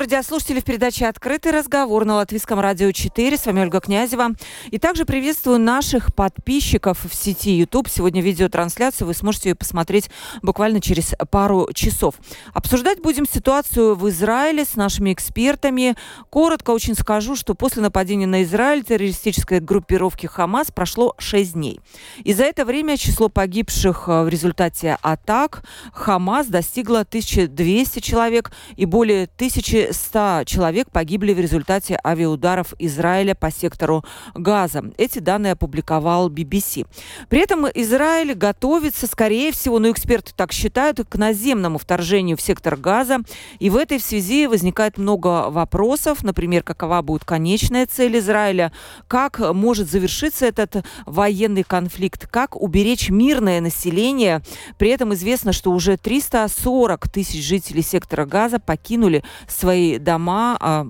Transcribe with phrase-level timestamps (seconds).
[0.00, 3.36] Приветствую радиослушателей в передаче «Открытый разговор» на Латвийском радио 4.
[3.36, 4.30] С вами Ольга Князева.
[4.70, 7.86] И также приветствую наших подписчиков в сети YouTube.
[7.86, 10.08] Сегодня видеотрансляцию вы сможете ее посмотреть
[10.40, 12.14] буквально через пару часов.
[12.54, 15.96] Обсуждать будем ситуацию в Израиле с нашими экспертами.
[16.30, 21.78] Коротко очень скажу, что после нападения на Израиль террористической группировки «Хамас» прошло 6 дней.
[22.24, 29.26] И за это время число погибших в результате атак «Хамас» достигло 1200 человек и более
[29.90, 34.04] 1000 1100 человек погибли в результате авиаударов Израиля по сектору
[34.34, 34.84] Газа.
[34.96, 36.86] Эти данные опубликовал BBC.
[37.28, 42.76] При этом Израиль готовится, скорее всего, но эксперты так считают, к наземному вторжению в сектор
[42.76, 43.18] Газа.
[43.58, 46.22] И в этой связи возникает много вопросов.
[46.22, 48.72] Например, какова будет конечная цель Израиля,
[49.08, 54.42] как может завершиться этот военный конфликт, как уберечь мирное население.
[54.78, 60.86] При этом известно, что уже 340 тысяч жителей сектора Газа покинули свои дома, а,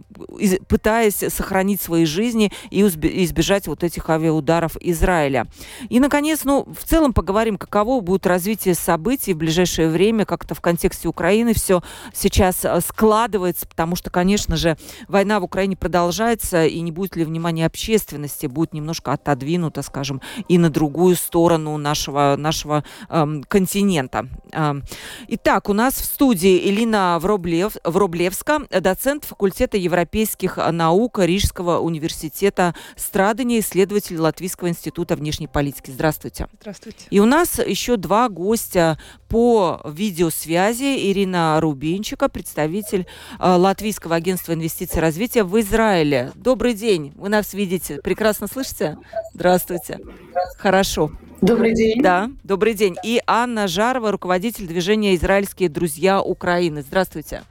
[0.69, 5.47] пытаясь сохранить свои жизни и избежать вот этих авиаударов Израиля.
[5.88, 10.60] И, наконец, ну, в целом поговорим, каково будет развитие событий в ближайшее время, как-то в
[10.60, 11.82] контексте Украины все
[12.12, 14.77] сейчас а, складывается, потому что, конечно же,
[15.08, 20.58] война в Украине продолжается, и не будет ли внимания общественности, будет немножко отодвинуто, скажем, и
[20.58, 24.27] на другую сторону нашего, нашего эм, континента.
[24.52, 24.82] Эм.
[25.28, 32.74] Итак, у нас в студии Элина Вроблев, Вроблевская, Ковальска, доцент факультета европейских наук Рижского университета
[32.96, 35.90] страдания, исследователь Латвийского института внешней политики.
[35.90, 36.48] Здравствуйте.
[36.60, 37.06] Здравствуйте.
[37.10, 41.10] И у нас еще два гостя по видеосвязи.
[41.10, 43.06] Ирина Рубинчика, представитель
[43.38, 46.32] э, Латвийского агентства инвестиций и развития в Израиле.
[46.34, 47.12] Добрый день.
[47.16, 48.00] Вы нас видите.
[48.02, 48.98] Прекрасно слышите?
[49.34, 49.98] Здравствуйте.
[50.58, 51.10] Хорошо.
[51.40, 52.02] Добрый день.
[52.02, 52.96] Да, добрый день.
[53.02, 56.82] И Анна Жарова, руководитель движения «Израильские друзья Украины».
[56.82, 57.44] Здравствуйте.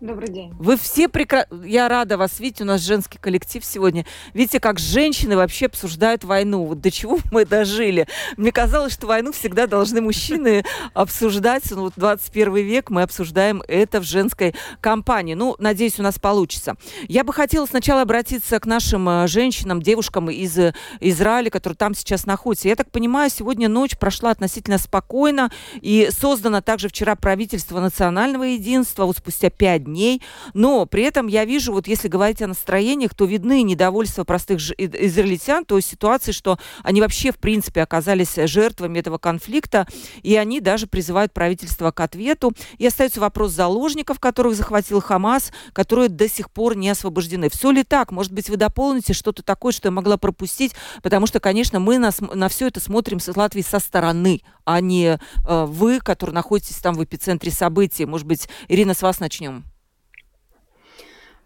[0.00, 0.54] Добрый день.
[0.60, 1.64] Вы все прекрасно...
[1.64, 2.60] Я рада вас видеть.
[2.60, 4.06] У нас женский коллектив сегодня.
[4.32, 6.66] Видите, как женщины вообще обсуждают войну.
[6.66, 8.06] Вот до чего мы дожили.
[8.36, 10.62] Мне казалось, что войну всегда должны мужчины
[10.94, 11.64] обсуждать.
[11.72, 15.34] Ну, вот 21 век мы обсуждаем это в женской компании.
[15.34, 16.76] Ну, надеюсь, у нас получится.
[17.08, 21.96] Я бы хотела сначала обратиться к нашим э, женщинам, девушкам из э, Израиля, которые там
[21.96, 22.68] сейчас находятся.
[22.68, 25.50] Я так понимаю, сегодня ночь прошла относительно спокойно.
[25.80, 29.04] И создано также вчера правительство национального единства.
[29.04, 30.22] Вот спустя пять дней.
[30.54, 35.64] Но при этом я вижу, вот если говорить о настроениях, то видны недовольства простых израильтян,
[35.64, 39.86] то есть ситуации, что они вообще, в принципе, оказались жертвами этого конфликта,
[40.22, 42.52] и они даже призывают правительство к ответу.
[42.78, 47.48] И остается вопрос заложников, которых захватил Хамас, которые до сих пор не освобождены.
[47.50, 48.12] Все ли так?
[48.12, 52.10] Может быть, вы дополните что-то такое, что я могла пропустить, потому что, конечно, мы на,
[52.20, 56.94] на все это смотрим с Латвии со стороны, а не э, вы, которые находитесь там
[56.94, 58.04] в эпицентре событий.
[58.04, 59.64] Может быть, Ирина, с вас начнем.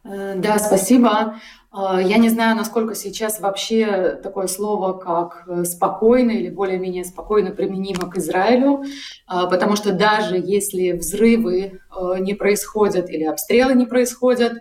[0.04, 1.36] Э, да, спасибо.
[1.72, 7.50] Э, я не знаю, насколько сейчас вообще такое слово, как э, спокойно или более-менее спокойно
[7.50, 8.84] применимо к Израилю,
[9.26, 11.80] потому что даже если взрывы
[12.20, 14.54] не происходят или обстрелы не происходят,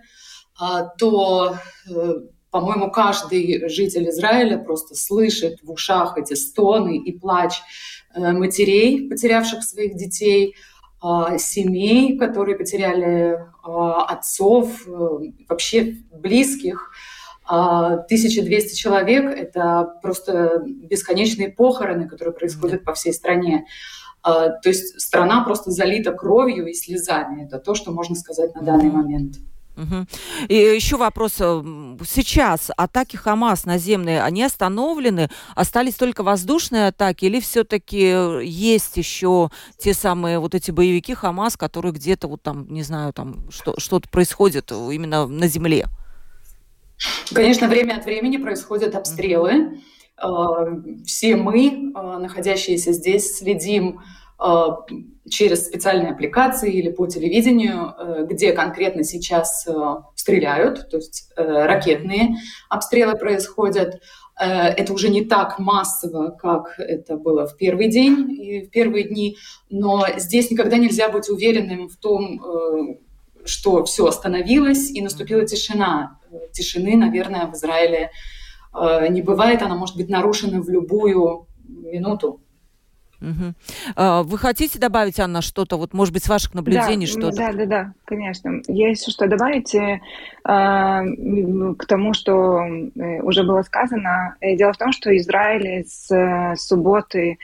[1.00, 1.56] то,
[2.52, 7.62] по-моему, каждый житель Израиля просто слышит в ушах эти стоны и плач
[8.16, 10.56] матерей, потерявших своих детей–
[11.38, 14.92] семей, которые потеряли а, отцов, э,
[15.50, 16.92] вообще близких.
[17.48, 23.66] 1200 а, человек— это просто бесконечные похороны, которые происходят по всей стране.
[24.24, 27.46] То есть страна просто залита кровью и слезами.
[27.46, 29.38] Это то, что можно сказать на данный момент.
[29.82, 30.06] Угу.
[30.50, 31.38] И еще вопрос.
[31.40, 31.64] Э,
[32.08, 35.30] сейчас атаки Хамас наземные, они остановлены?
[35.56, 37.26] Остались только воздушные атаки?
[37.26, 42.84] Или все-таки есть еще те самые вот эти боевики Хамас, которые где-то вот там, не
[42.84, 45.88] знаю, там что, что-то происходит именно на земле?
[47.34, 49.82] Конечно, время от времени происходят обстрелы.
[50.22, 50.28] Э,
[51.06, 54.02] все мы, э, находящиеся здесь, следим
[55.30, 59.72] через специальные аппликации или по телевидению, э, где конкретно сейчас э,
[60.16, 62.36] стреляют, то есть э, ракетные
[62.70, 64.02] обстрелы происходят.
[64.38, 69.38] Это уже не так массово, как это было в первый день и в первые дни,
[69.70, 72.98] но здесь никогда нельзя быть уверенным в том,
[73.46, 76.18] что все остановилось и наступила тишина.
[76.54, 78.10] Тишины, наверное, в Израиле
[79.10, 82.42] не бывает, она может быть нарушена в любую минуту.
[83.22, 84.24] Угу.
[84.24, 87.38] Вы хотите добавить, Анна, что-то, вот, может быть, с ваших наблюдений да, что-то?
[87.38, 88.62] Да, да, да, конечно.
[88.68, 90.00] Есть что добавить э,
[90.44, 94.36] к тому, что э, уже было сказано.
[94.42, 97.38] Э, дело в том, что Израиль с э, субботы,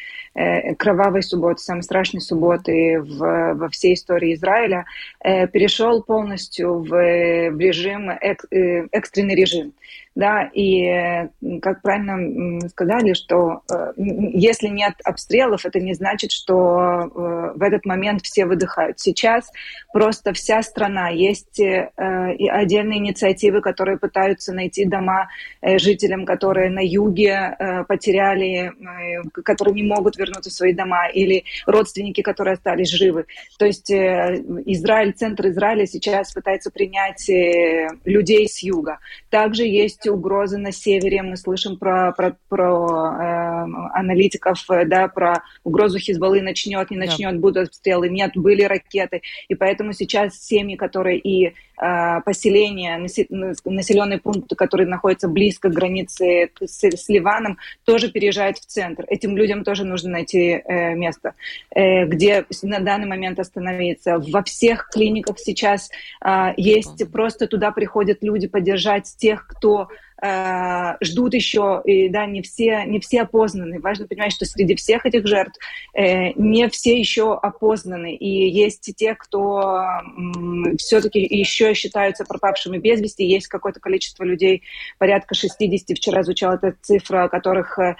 [0.77, 4.85] кровавой субботы, самой страшной субботы в, во всей истории Израиля,
[5.19, 9.73] э, перешел полностью в, в режим, эк, э, экстренный режим
[10.17, 11.29] да, и
[11.61, 17.85] как правильно сказали, что э, если нет обстрелов, это не значит, что э, в этот
[17.85, 18.99] момент все выдыхают.
[18.99, 19.51] Сейчас
[19.93, 25.29] просто вся страна, есть э, отдельные инициативы, которые пытаются найти дома
[25.61, 27.55] жителям, которые на юге
[27.87, 28.73] потеряли,
[29.43, 33.25] которые не могут вернуться в свои дома, или родственники, которые остались живы.
[33.57, 37.29] То есть Израиль, центр Израиля сейчас пытается принять
[38.05, 38.99] людей с юга.
[39.29, 45.43] Также есть угрозы на севере, мы слышим про, про, про э, аналитиков, э, да, про
[45.63, 47.39] угрозу Хизбаллы начнет, не начнет, да.
[47.39, 51.51] будут обстрелы, нет, были ракеты, и поэтому сейчас семьи, которые и э,
[52.25, 59.05] поселения, населенные пункты, которые находятся близко к границе с, с Ливаном, тоже переезжают в центр.
[59.07, 61.33] Этим людям тоже нужно найти э, место,
[61.75, 64.19] э, где на данный момент остановиться.
[64.19, 65.89] Во всех клиниках сейчас
[66.25, 69.89] э, есть, просто туда приходят люди поддержать тех, кто
[70.21, 73.79] э, ждут еще, и да, не все, не все опознаны.
[73.79, 75.59] Важно понимать, что среди всех этих жертв
[75.93, 83.01] э, не все еще опознаны, и есть те, кто э, все-таки еще считаются пропавшими без
[83.01, 84.63] вести, есть какое-то количество людей,
[84.97, 87.95] порядка 60, вчера звучала эта цифра, которых э,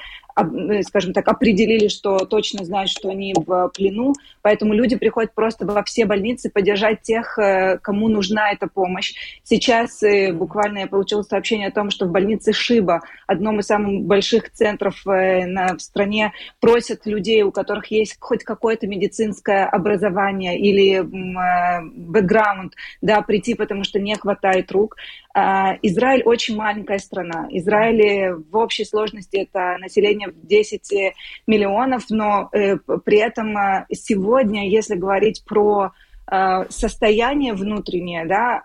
[0.84, 4.13] скажем так, определили, что точно знают, что они в плену.
[4.42, 9.13] Поэтому люди приходят просто во все больницы поддержать тех, э, кому нужна эта помощь.
[9.44, 14.04] Сейчас э, буквально я получила сообщение о том, что в больнице Шиба, одном из самых
[14.04, 21.01] больших центров э, в стране, просят людей, у которых есть хоть какое-то медицинское образование или
[21.01, 24.98] бэкграунд, да, прийти, потому что не хватает рук.
[25.34, 27.48] А, Израиль очень маленькая страна.
[27.51, 31.13] Израиль в общей сложности это население 10
[31.47, 35.91] миллионов, но э, при этом а, сегодня, если говорить про
[36.25, 38.63] а, состояние внутреннее, да,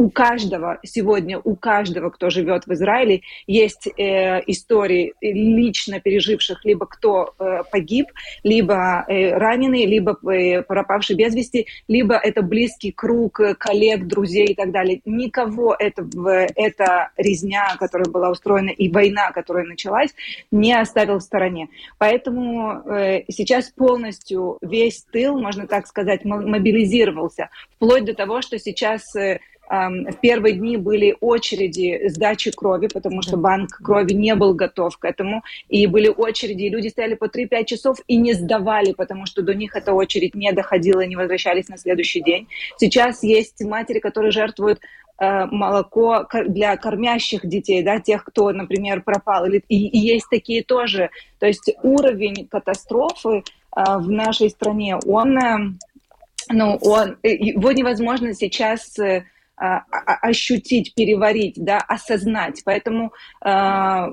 [0.00, 6.86] у каждого сегодня, у каждого, кто живет в Израиле, есть э, истории лично переживших, либо
[6.86, 8.06] кто э, погиб,
[8.42, 14.54] либо э, раненый, либо э, пропавший без вести, либо это близкий круг коллег, друзей и
[14.54, 15.02] так далее.
[15.04, 16.08] Никого это,
[16.56, 20.14] эта резня, которая была устроена, и война, которая началась,
[20.50, 21.68] не оставил в стороне.
[21.98, 29.14] Поэтому э, сейчас полностью весь тыл, можно так сказать, мобилизировался, вплоть до того, что сейчас
[29.14, 29.40] э,
[29.70, 35.04] в первые дни были очереди сдачи крови, потому что банк крови не был готов к
[35.04, 39.42] этому, и были очереди, и люди стояли по 3-5 часов и не сдавали, потому что
[39.42, 42.48] до них эта очередь не доходила, не возвращались на следующий день.
[42.78, 44.80] Сейчас есть матери, которые жертвуют
[45.20, 49.46] э, молоко для кормящих детей, да, тех, кто, например, пропал.
[49.46, 51.10] И, и есть такие тоже.
[51.38, 53.44] То есть уровень катастрофы
[53.76, 55.58] э, в нашей стране, он, э,
[56.48, 58.98] ну, он, его невозможно сейчас
[59.60, 62.62] ощутить, переварить, да, осознать.
[62.64, 63.12] Поэтому
[63.44, 64.06] э,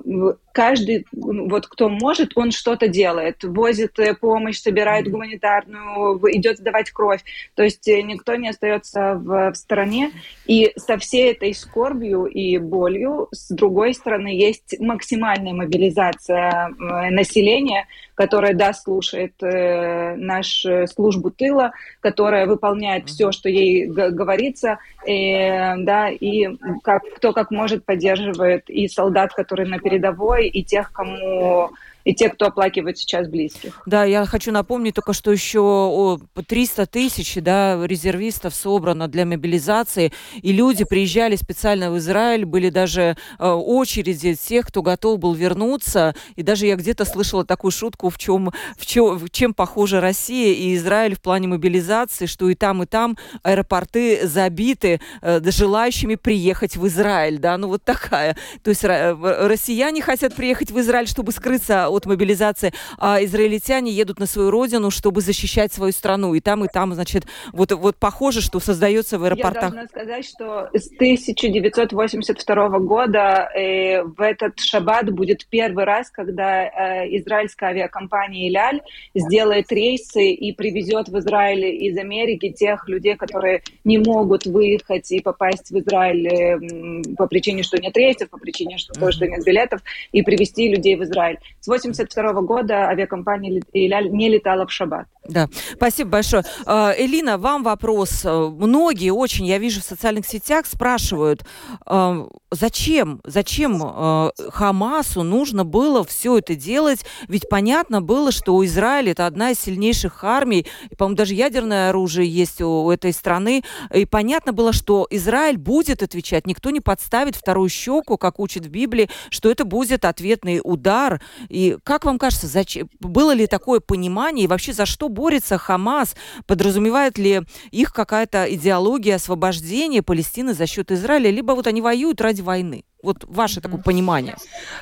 [0.58, 7.22] каждый, вот кто может, он что-то делает, возит э, помощь, собирает гуманитарную, идет сдавать кровь.
[7.54, 10.10] То есть э, никто не остается в, в стороне.
[10.48, 16.70] И со всей этой скорбью и болью, с другой стороны, есть максимальная мобилизация
[17.12, 17.86] населения,
[18.18, 26.10] которая, да, слушает э, нашу службу тыла, которая выполняет все, что ей говорится, э, да,
[26.10, 26.48] и
[26.82, 31.72] как, кто как может поддерживает и солдат, которые на передовой, и тех, кому
[32.08, 33.82] и те, кто оплакивает сейчас близких.
[33.86, 40.54] Да, я хочу напомнить только, что еще 300 тысяч да, резервистов собрано для мобилизации, и
[40.54, 46.44] люди приезжали специально в Израиль, были даже э, очереди тех, кто готов был вернуться, и
[46.44, 50.76] даже я где-то слышала такую шутку, в чем, в чем, в чем похожа Россия и
[50.76, 56.88] Израиль в плане мобилизации, что и там, и там аэропорты забиты э, желающими приехать в
[56.88, 58.38] Израиль, да, ну вот такая.
[58.64, 59.14] То есть э,
[59.46, 64.92] россияне хотят приехать в Израиль, чтобы скрыться от мобилизации, а израильтяне едут на свою родину,
[64.92, 66.34] чтобы защищать свою страну.
[66.34, 69.64] И там, и там, значит, вот, вот похоже, что создается в аэропортах.
[69.64, 76.66] Я должна сказать, что с 1982 года э, в этот шаббат будет первый раз, когда
[76.66, 78.82] э, израильская авиакомпания «Иляль»
[79.16, 85.22] сделает рейсы и привезет в Израиль из Америки тех людей, которые не могут выехать и
[85.22, 89.44] попасть в Израиль э, по причине, что нет рейсов, по причине, что, того, что нет
[89.46, 91.38] билетов, и привезти людей в Израиль.
[91.62, 95.08] С 82 года авиакомпания «Иляль» не летала в шаббат.
[95.28, 96.44] Да, спасибо большое.
[96.66, 98.24] А, Элина, вам вопрос.
[98.24, 101.44] Многие очень, я вижу в социальных сетях, спрашивают,
[101.86, 107.06] а, зачем, зачем а, Хамасу нужно было все это делать?
[107.28, 110.66] Ведь понятно было, что у Израиля это одна из сильнейших армий,
[110.98, 113.64] по-моему, даже ядерное оружие есть у этой страны,
[113.94, 118.70] и понятно было, что Израиль будет отвечать, никто не подставит вторую щеку, как учит в
[118.70, 121.22] Библии, что это будет ответный удар.
[121.50, 126.16] И как вам кажется, зачем, было ли такое понимание, и вообще за что борется Хамас?
[126.46, 132.42] Подразумевает ли их какая-то идеология освобождения Палестины за счет Израиля, либо вот они воюют ради
[132.42, 132.84] войны?
[133.04, 134.36] Вот ваше такое понимание.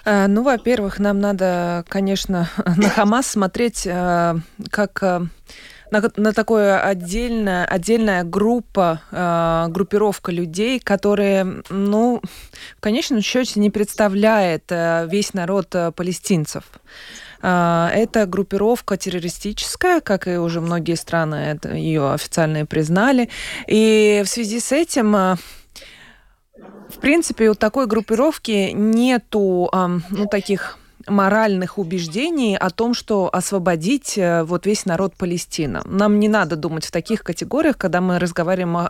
[0.06, 4.36] Э, ну, во-первых, нам надо, конечно, на Хамас смотреть э,
[4.72, 5.22] как э,
[5.92, 12.22] на, на такое отдельная, отдельная группа, э, группировка людей, которые, ну,
[12.78, 16.64] в конечном счете не представляет э, весь народ э, палестинцев.
[17.42, 23.30] А, это группировка террористическая, как и уже многие страны это, ее официально признали.
[23.68, 25.38] И в связи с этим а,
[26.90, 34.44] в принципе, у такой группировки нету ну, таких моральных убеждений о том, что освободить э,
[34.44, 35.82] вот весь народ Палестины.
[35.86, 38.90] Нам не надо думать в таких категориях, когда мы разговариваем о,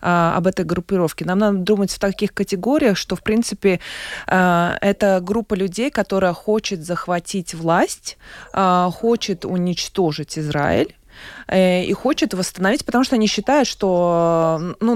[0.00, 1.24] о, об этой группировке.
[1.24, 3.80] Нам надо думать в таких категориях, что, в принципе,
[4.26, 8.18] э, это группа людей, которая хочет захватить власть,
[8.52, 10.94] э, хочет уничтожить Израиль
[11.52, 14.94] и хочет восстановить, потому что они считают, что ну,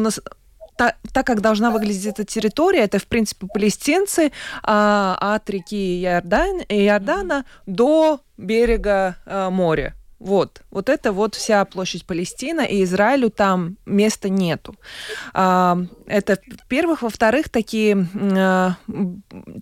[0.76, 6.60] так, так как должна выглядеть эта территория, это, в принципе, палестинцы а, от реки Иордан,
[6.68, 9.94] Иордана до берега а, моря.
[10.18, 14.74] Вот, вот это вот вся площадь Палестины, и Израилю там места нету.
[15.32, 17.02] А, это, во-первых.
[17.02, 18.72] Во-вторых, такие а,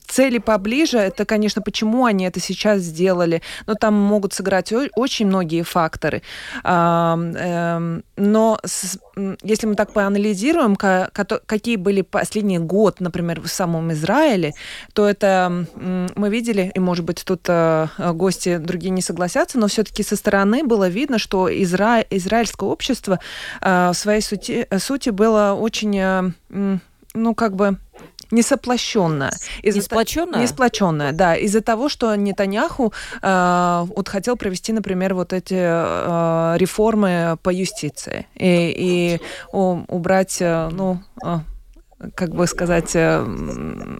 [0.08, 5.62] цели поближе, это, конечно, почему они это сейчас сделали, но там могут сыграть очень многие
[5.62, 6.22] факторы.
[6.64, 8.58] А, эм, но
[9.42, 14.52] если мы так поанализируем, какие были последние год, например, в самом Израиле,
[14.94, 17.46] то это мы видели, и, может быть, тут
[18.14, 22.04] гости другие не согласятся, но все-таки со стороны было видно, что изра...
[22.10, 23.18] израильское общество
[23.60, 26.78] э, в своей сути, сути было очень, э,
[27.14, 27.78] ну, как бы
[28.32, 29.32] несоплощенная.
[29.62, 30.40] Из несплоченная?
[30.40, 31.36] Несплоченная, да.
[31.36, 38.26] Из-за того, что Нетаньяху э, вот хотел провести, например, вот эти э, реформы по юстиции
[38.34, 39.20] и, и
[39.52, 41.38] о, убрать, э, ну, э,
[42.14, 43.98] как бы сказать, э,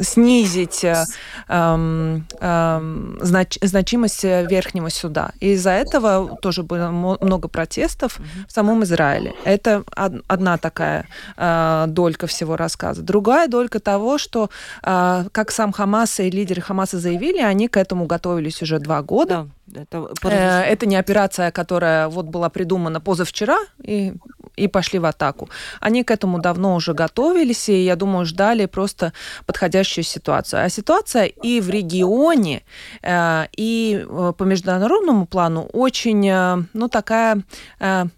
[0.00, 1.04] снизить э,
[1.48, 2.80] э, э,
[3.20, 5.32] знач, значимость Верхнего суда.
[5.40, 8.48] И из-за этого тоже было много протестов mm-hmm.
[8.48, 9.34] в самом Израиле.
[9.44, 13.02] Это одна такая э, долька всего рассказа.
[13.02, 14.50] Другая долька того, что,
[14.82, 19.48] э, как сам Хамас и лидеры Хамаса заявили, они к этому готовились уже два года.
[19.66, 19.82] Да.
[19.82, 24.14] Это, э, это не операция, которая вот была придумана позавчера и,
[24.56, 25.48] и пошли в атаку.
[25.80, 29.12] Они к этому давно уже готовились, и, я думаю, ждали просто
[29.46, 30.64] подходящую ситуацию.
[30.64, 32.62] А ситуация и в регионе,
[33.02, 36.30] э, и э, по международному плану очень,
[36.72, 37.42] ну, такая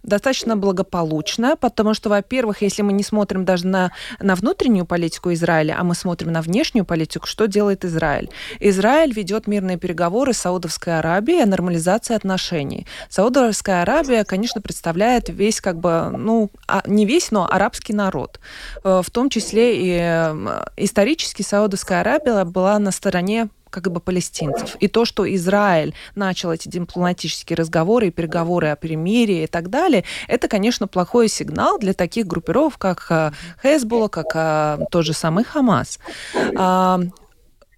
[0.03, 5.77] достаточно благополучная, потому что, во-первых, если мы не смотрим даже на, на внутреннюю политику Израиля,
[5.79, 8.31] а мы смотрим на внешнюю политику, что делает Израиль?
[8.61, 12.87] Израиль ведет мирные переговоры с Саудовской Аравией Аравия, нормализация отношений.
[13.09, 18.41] Саудовская Аравия, конечно, представляет весь как бы, ну, а, не весь, но арабский народ.
[18.85, 24.77] Э, в том числе и э, исторически Саудовская Аравия была на стороне как бы палестинцев.
[24.81, 30.05] И то, что Израиль начал эти дипломатические разговоры и переговоры о перемирии и так далее,
[30.29, 33.31] это, конечно, плохой сигнал для таких группировок, как э,
[33.63, 35.99] Хезболла, как тот же самый Хамас.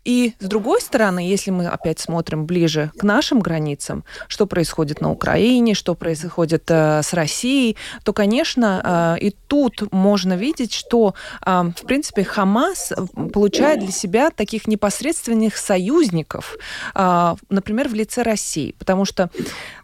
[0.04, 5.11] И с другой стороны, если мы опять смотрим ближе к нашим границам, что происходит на
[5.11, 11.73] Украине, что происходит э, с Россией, то, конечно, э, и тут можно видеть, что, э,
[11.76, 12.92] в принципе, Хамас
[13.32, 16.56] получает для себя таких непосредственных союзников,
[16.94, 18.75] э, например, в лице России.
[18.78, 19.30] Потому что,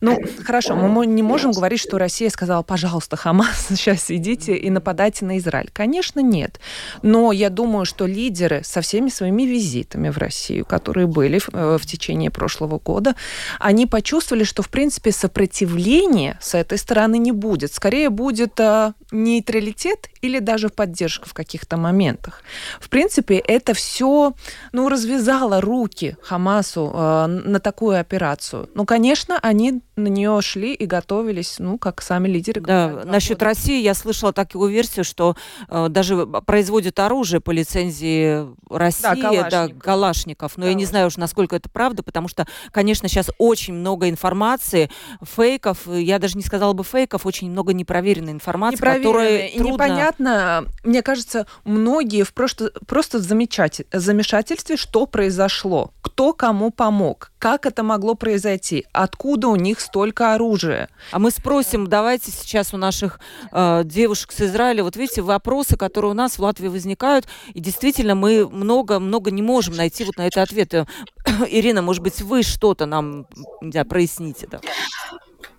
[0.00, 5.24] ну, хорошо, мы не можем говорить, что Россия сказала, пожалуйста, Хамас, сейчас идите и нападайте
[5.24, 5.70] на Израиль.
[5.72, 6.60] Конечно, нет.
[7.02, 11.78] Но я думаю, что лидеры со всеми своими визитами, в Россию, которые были в, э,
[11.78, 13.14] в течение прошлого года,
[13.58, 17.72] они почувствовали, что, в принципе, сопротивления с этой стороны не будет.
[17.72, 22.42] Скорее будет э, нейтралитет или даже поддержка в каких-то моментах.
[22.80, 24.34] В принципе, это все
[24.72, 28.68] ну, развязало руки Хамасу э, на такую операцию.
[28.74, 32.60] Ну, конечно, они на нее шли и готовились, ну, как сами лидеры.
[32.60, 33.46] Да, насчет года.
[33.46, 35.36] России я слышала такую версию, что
[35.68, 39.50] э, даже производит оружие по лицензии России, да, Калашников.
[39.50, 39.68] Да,
[40.00, 40.52] Калашников.
[40.56, 40.70] Но Калашников.
[40.70, 44.90] я не знаю уж, насколько это правда, потому что, конечно, сейчас очень много информации,
[45.22, 49.72] фейков, я даже не сказала бы фейков, очень много непроверенной информации, которая и трудно...
[49.74, 50.64] непонятно.
[50.84, 57.82] Мне кажется, многие в просто, просто в замешательстве, что произошло, кто кому помог, как это
[57.82, 60.88] могло произойти, откуда у них столько оружия.
[61.10, 63.18] А мы спросим, давайте сейчас у наших
[63.50, 68.14] э, девушек с Израиля, вот видите, вопросы, которые у нас в Латвии возникают, и действительно
[68.14, 70.86] мы много-много не можем найти вот на это ответы.
[71.50, 73.26] Ирина, может быть, вы что-то нам
[73.62, 74.46] да, проясните?
[74.46, 74.60] Да?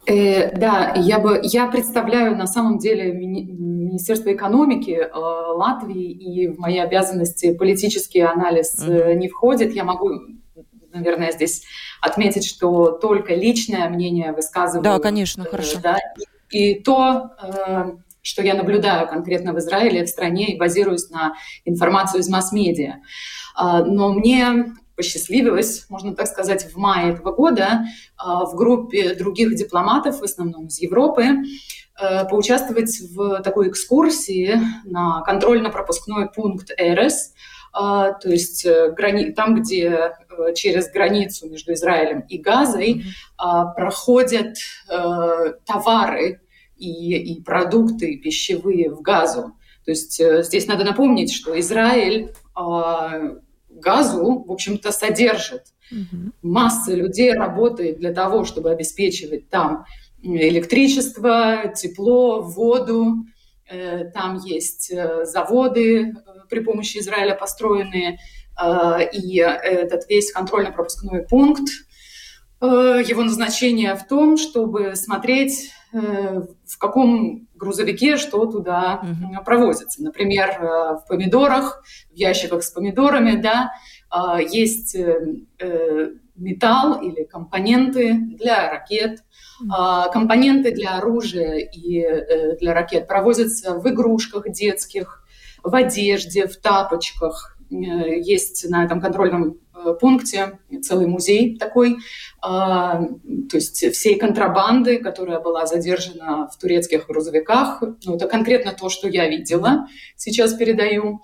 [0.06, 6.48] Э, да, я бы я представляю на самом деле мини, Министерство экономики э, Латвии, и
[6.48, 9.74] в мои обязанности политический анализ э, не входит.
[9.74, 10.10] Я могу,
[10.94, 11.64] наверное, здесь
[12.02, 14.84] отметить, что только личное мнение высказываю.
[14.84, 15.80] Да, конечно, э, хорошо.
[15.82, 15.98] Да,
[16.52, 21.34] и, и то, э, что я наблюдаю конкретно в Израиле, в стране, и базируюсь на
[21.66, 22.96] информацию из масс-медиа.
[23.60, 27.86] Э, но мне посчастливилось, можно так сказать, в мае этого года
[28.18, 35.22] а, в группе других дипломатов, в основном из Европы, э, поучаствовать в такой экскурсии на
[35.22, 37.36] контрольно-пропускной пункт ЭРС, а,
[37.74, 38.94] то есть э,
[39.36, 43.04] там, где э, через границу между Израилем и Газой
[43.38, 44.58] а, проходят
[45.66, 46.42] товары
[46.76, 49.54] и, и продукты пищевые в Газу.
[49.86, 52.34] То есть здесь надо напомнить, что Израиль
[53.82, 55.64] газу, в общем-то, содержит.
[55.92, 56.32] Угу.
[56.42, 59.86] Масса людей работает для того, чтобы обеспечивать там
[60.22, 63.26] электричество, тепло, воду.
[63.70, 68.20] Э, там есть э, заводы э, при помощи Израиля построенные.
[69.14, 71.68] И этот весь контрольно-пропускной пункт,
[72.62, 79.02] его назначение в том, чтобы смотреть, в каком грузовике что туда
[79.44, 80.04] провозится.
[80.04, 83.72] Например, в помидорах, в ящиках с помидорами, да,
[84.40, 84.96] есть
[86.36, 89.24] металл или компоненты для ракет,
[90.14, 95.21] компоненты для оружия и для ракет провозятся в игрушках детских,
[95.64, 97.58] в одежде, в тапочках.
[97.72, 101.98] Э, есть на этом контрольном э, пункте целый музей такой,
[102.42, 103.02] а,
[103.50, 107.82] то есть всей контрабанды, которая была задержана в турецких грузовиках.
[108.04, 111.22] Ну, это конкретно то, что я видела, сейчас передаю.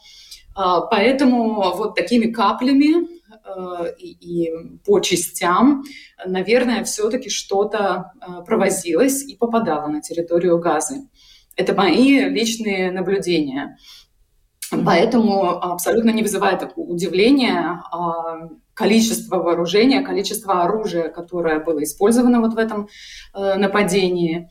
[0.56, 3.08] А, поэтому вот такими каплями
[3.44, 4.52] э, и, и
[4.86, 5.84] по частям,
[6.26, 8.14] наверное, все-таки что-то
[8.46, 11.08] провозилось и попадало на территорию Газы.
[11.58, 13.78] Это мои личные наблюдения.
[14.72, 22.58] Поэтому абсолютно не вызывает удивления а, количество вооружения, количество оружия, которое было использовано вот в
[22.58, 22.90] этом
[23.34, 24.50] э, нападении.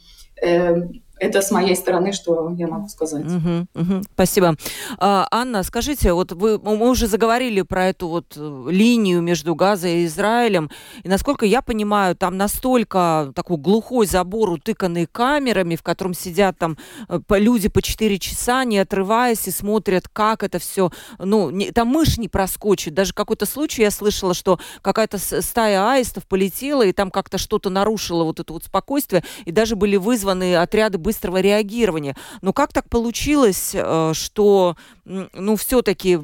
[1.18, 3.24] Это с моей стороны, что я могу сказать.
[3.24, 4.56] Угу, угу, спасибо.
[4.98, 10.02] А, Анна, скажите, вот вы, мы уже заговорили про эту вот э, линию между Газой
[10.02, 10.70] и Израилем,
[11.02, 16.76] и насколько я понимаю, там настолько такой глухой забор, утыканный камерами, в котором сидят там
[17.08, 21.88] э, люди по 4 часа, не отрываясь, и смотрят, как это все, ну, не, там
[21.88, 22.92] мышь не проскочит.
[22.92, 28.24] Даже какой-то случай я слышала, что какая-то стая аистов полетела, и там как-то что-то нарушило
[28.24, 32.16] вот это вот спокойствие, и даже были вызваны отряды быстрого реагирования.
[32.42, 36.18] Но как так получилось, э, что, ну, все-таки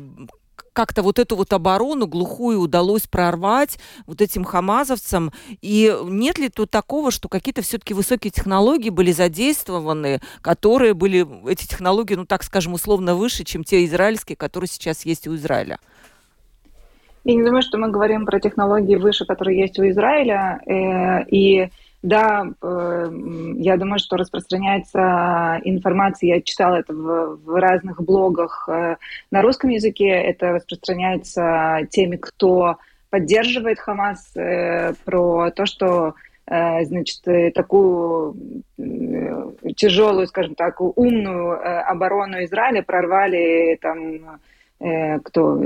[0.72, 5.30] как-то вот эту вот оборону глухую удалось прорвать вот этим хамазовцам.
[5.60, 11.66] И нет ли тут такого, что какие-то все-таки высокие технологии были задействованы, которые были, эти
[11.66, 15.78] технологии, ну так скажем, условно выше, чем те израильские, которые сейчас есть у Израиля?
[17.24, 20.60] Я не думаю, что мы говорим про технологии выше, которые есть у Израиля.
[20.66, 21.68] Э, и
[22.02, 23.10] да, э,
[23.58, 28.96] я думаю, что распространяется информация, я читала это в, в разных блогах э,
[29.30, 37.22] на русском языке, это распространяется теми, кто поддерживает Хамас, э, про то, что значит,
[37.54, 38.34] такую
[39.76, 44.40] тяжелую, скажем так, умную оборону Израиля прорвали там
[45.22, 45.56] кто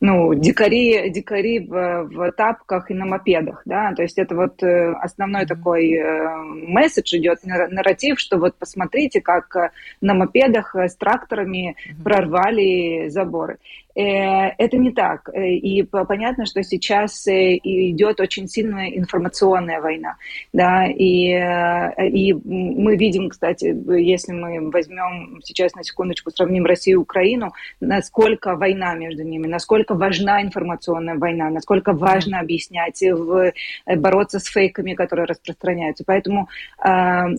[0.00, 4.92] ну, дикари, дикари в, в тапках и на мопедах, да, то есть это вот э,
[4.92, 6.36] основной такой э,
[6.68, 13.58] месседж идет, нарратив, что вот посмотрите, как э, на мопедах с тракторами прорвали заборы.
[14.00, 15.28] Это не так.
[15.34, 20.16] И понятно, что сейчас идет очень сильная информационная война.
[20.52, 20.86] Да?
[20.86, 27.52] И, и мы видим, кстати, если мы возьмем сейчас на секундочку, сравним Россию и Украину,
[27.80, 33.02] насколько война между ними, насколько важна информационная война, насколько важно объяснять,
[33.96, 36.04] бороться с фейками, которые распространяются.
[36.06, 36.48] Поэтому
[36.84, 36.88] э,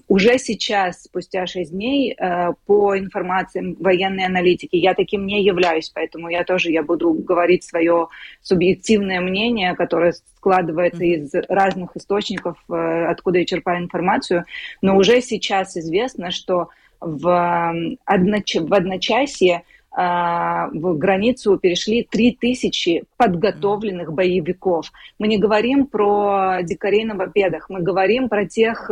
[0.08, 6.30] уже сейчас, спустя шесть дней, э, по информации военной аналитики, я таким не являюсь, поэтому
[6.30, 8.08] я тоже я буду говорить свое
[8.42, 14.46] субъективное мнение, которое складывается из разных источников, э, откуда я черпаю информацию,
[14.82, 17.72] но уже сейчас известно, что в,
[18.04, 18.56] одноч...
[18.56, 24.92] в одночасье а, в границу перешли 3000 подготовленных боевиков.
[25.20, 28.90] Мы не говорим про дикарей на мопедах, мы говорим про тех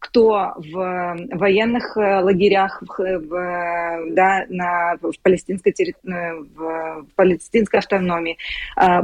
[0.00, 5.72] кто в военных э, лагерях в, в, да, на, в, палестинской.
[5.72, 8.38] Э, в палестинской автономии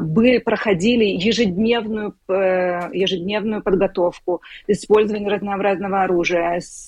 [0.01, 6.87] были, проходили ежедневную, э, ежедневную подготовку, использование разнообразного оружия, с,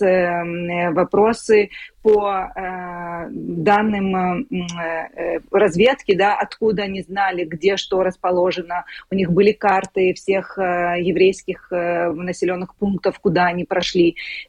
[0.93, 1.69] вопросы
[2.03, 8.85] по э, данным э, разведки, да, откуда они знали, где что расположено.
[9.11, 13.98] У них были карты всех э, еврейских э, населенных пунктов, куда они прошли.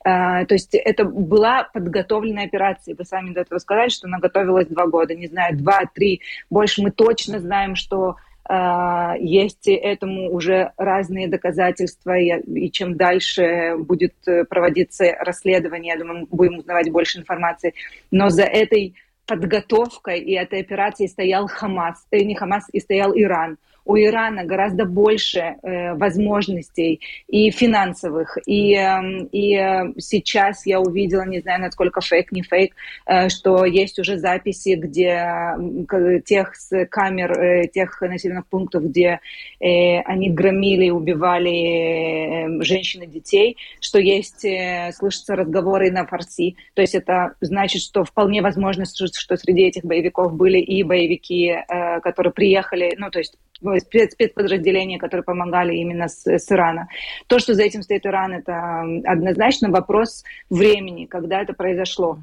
[0.06, 2.96] Э, то есть это была подготовленная операция.
[2.96, 6.22] Вы сами до этого сказали, что она готовилась два года, не знаю, два-три.
[6.50, 8.16] Больше мы точно знаем, что
[8.52, 16.22] а, есть этому уже разные доказательства, и чем дальше будет э, проводиться расследование, я думаю,
[16.22, 17.76] мы будем узнавать больше информации.
[18.10, 18.96] Но за этой
[19.28, 24.86] подготовкой и этой операцией стоял Хамас, э, не Хамас, и стоял Иран у Ирана гораздо
[24.86, 28.38] больше э, возможностей и финансовых.
[28.46, 29.58] И, э, и
[30.00, 35.24] сейчас я увидела, не знаю, насколько фейк, не фейк, э, что есть уже записи, где
[36.26, 39.20] тех с камер, э, тех населенных пунктов, где
[39.60, 46.56] э, они громили, убивали э, женщин и детей, что есть, э, слышатся разговоры на фарси.
[46.74, 52.00] То есть это значит, что вполне возможно, что среди этих боевиков были и боевики, э,
[52.02, 56.88] которые приехали, ну, то есть спецподразделения, которые помогали именно с, с Ирана.
[57.28, 62.19] То, что за этим стоит Иран, это однозначно вопрос времени, когда это произошло.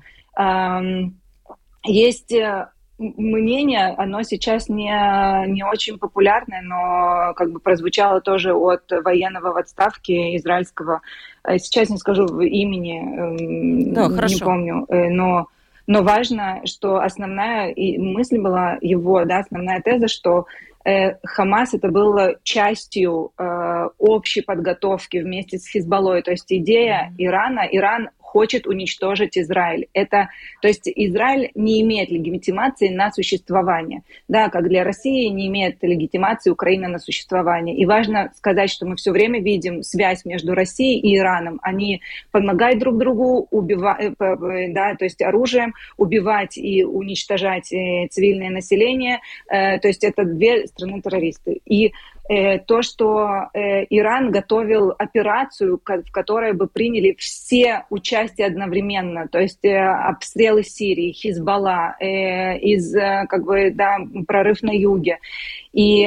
[1.84, 2.68] Есть э,
[2.98, 9.56] мнение, оно сейчас не, не очень популярное, но как бы прозвучало тоже от военного в
[9.56, 11.00] отставке израильского.
[11.44, 14.44] Э, сейчас не скажу имени, да, не хорошо.
[14.44, 15.46] помню, э, но
[15.88, 20.46] но важно, что основная мысль была его, да, основная теза, что
[21.24, 26.22] Хамас это было частью э, общей подготовки вместе с Хизбаллой.
[26.22, 29.86] То есть идея Ирана, Иран хочет уничтожить Израиль.
[29.94, 30.28] Это,
[30.60, 36.50] то есть Израиль не имеет легитимации на существование, да, как для России не имеет легитимации
[36.50, 37.76] Украина на существование.
[37.76, 41.60] И важно сказать, что мы все время видим связь между Россией и Ираном.
[41.62, 48.08] Они помогают друг другу убивать, э, э, да, то есть оружием убивать и уничтожать э,
[48.10, 49.20] цивильное население.
[49.48, 51.60] То есть это две страны-террористы.
[51.64, 59.28] И Э, то, что э, Иран готовил операцию, в которой бы приняли все участие одновременно,
[59.28, 62.92] то есть э, обстрелы Сирии, Хизбалла, из,
[63.28, 65.18] как бы, да, прорыв на юге.
[65.72, 66.04] И,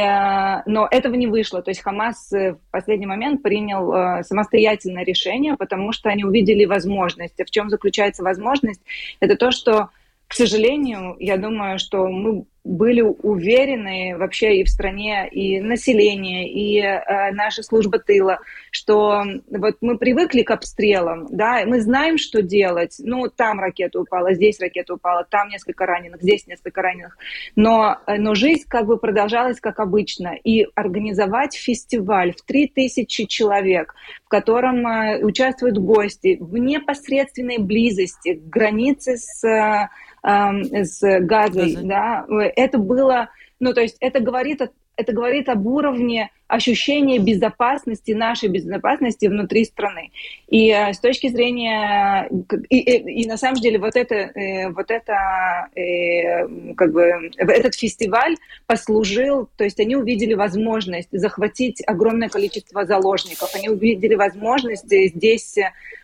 [0.66, 1.62] но этого не вышло.
[1.62, 7.40] То есть Хамас в последний момент принял самостоятельное решение, потому что они увидели возможность.
[7.40, 8.82] А в чем заключается возможность?
[9.20, 9.90] Это то, что
[10.30, 16.80] к сожалению, я думаю, что мы были уверены вообще и в стране, и население, и
[16.80, 18.39] э, наша служба тыла,
[18.72, 22.95] что вот мы привыкли к обстрелам, да, мы знаем, что делать.
[23.00, 27.17] Ну, там ракета упала, здесь ракета упала, там несколько раненых, здесь несколько раненых.
[27.56, 30.36] Но, э, но жизнь как бы продолжалась как обычно.
[30.43, 33.95] И организовать фестиваль в 3000 человек,
[34.26, 39.88] в котором э, участвуют гости в непосредственной близости к границе с э,
[40.22, 41.88] с газой, Газы.
[41.88, 44.62] да, это было, ну, то есть это говорит,
[44.96, 50.10] это говорит об уровне ощущения безопасности, нашей безопасности внутри страны.
[50.48, 52.28] И э, с точки зрения,
[52.70, 57.76] и, и, и на самом деле вот это, э, вот это, э, как бы, этот
[57.76, 58.36] фестиваль
[58.66, 65.56] послужил, то есть они увидели возможность захватить огромное количество заложников, они увидели возможность здесь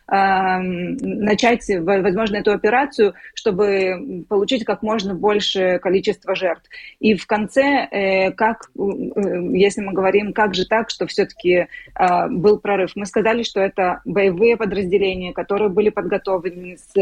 [0.08, 6.69] начать, возможно, эту операцию, чтобы получить как можно больше количество жертв.
[6.99, 11.67] И в конце, как, если мы говорим, как же так, что все-таки
[12.29, 12.91] был прорыв.
[12.95, 16.93] Мы сказали, что это боевые подразделения, которые были подготовлены с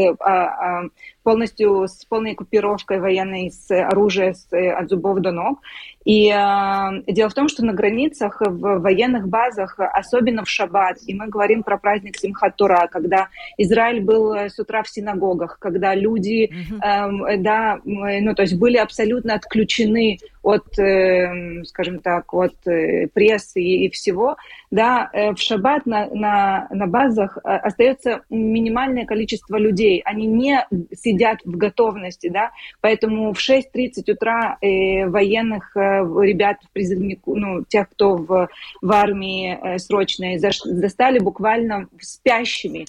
[1.24, 5.58] полностью с полной экипировкой военной, с оружием с, от зубов до ног.
[6.04, 11.14] И э, дело в том, что на границах, в военных базах, особенно в Шаббат, и
[11.14, 16.52] мы говорим про праздник Симхат Тура, когда Израиль был с утра в синагогах, когда люди,
[16.52, 23.62] э, да, ну, то есть были абсолютно отключены от, э, скажем так, от э, прессы
[23.62, 24.36] и, всего,
[24.70, 30.66] да, э, в шаббат на, на, на базах э, остается минимальное количество людей, они не
[30.94, 32.50] сидят в готовности, да,
[32.82, 38.48] поэтому в 6.30 утра военных ребят, призывнику, ну, тех, кто в,
[38.82, 42.86] в армии срочной, застали буквально спящими.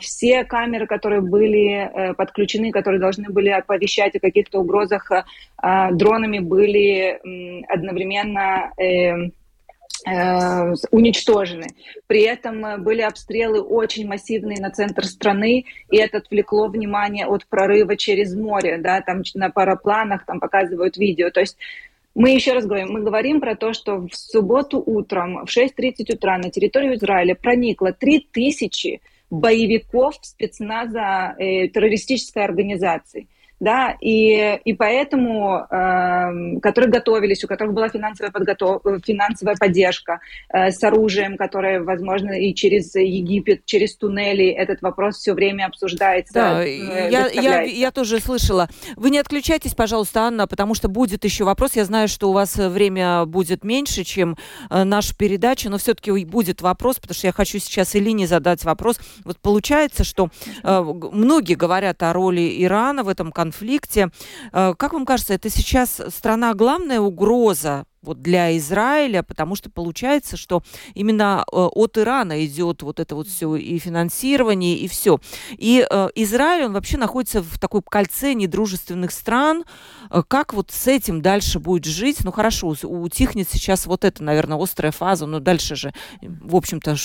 [0.00, 5.10] Все камеры, которые были подключены, которые должны были оповещать о каких-то угрозах
[5.92, 7.20] дронами, были
[7.68, 8.72] одновременно
[10.90, 11.66] уничтожены.
[12.06, 17.96] При этом были обстрелы очень массивные на центр страны, и это отвлекло внимание от прорыва
[17.96, 21.30] через море, да, там на парапланах, там показывают видео.
[21.30, 21.56] То есть
[22.14, 26.36] мы еще раз говорим, мы говорим про то, что в субботу утром в 6.30 утра
[26.38, 33.28] на территорию Израиля проникло 3000 боевиков спецназа э, террористической организации
[33.60, 38.82] да, и, и поэтому, э, которые готовились, у которых была финансовая, подготов...
[39.04, 45.34] финансовая поддержка э, с оружием, которое, возможно, и через Египет, через туннели этот вопрос все
[45.34, 46.34] время обсуждается.
[46.34, 48.68] Да, э, я, я, я тоже слышала.
[48.96, 51.74] Вы не отключайтесь, пожалуйста, Анна, потому что будет еще вопрос.
[51.74, 54.36] Я знаю, что у вас время будет меньше, чем
[54.70, 59.00] э, наша передача, но все-таки будет вопрос, потому что я хочу сейчас Элине задать вопрос.
[59.24, 60.28] Вот получается, что
[60.62, 60.80] э,
[61.12, 64.10] многие говорят о роли Ирана в этом конфликте, конфликте.
[64.52, 70.36] Э, как вам кажется, это сейчас страна главная угроза вот для Израиля, потому что получается,
[70.36, 70.62] что
[70.94, 75.18] именно э, от Ирана идет вот это вот все и финансирование, и все.
[75.50, 79.64] И э, Израиль, он вообще находится в такой кольце недружественных стран.
[80.28, 82.24] Как вот с этим дальше будет жить?
[82.24, 86.96] Ну хорошо, утихнет сейчас вот эта, наверное, острая фаза, но дальше же, в общем-то,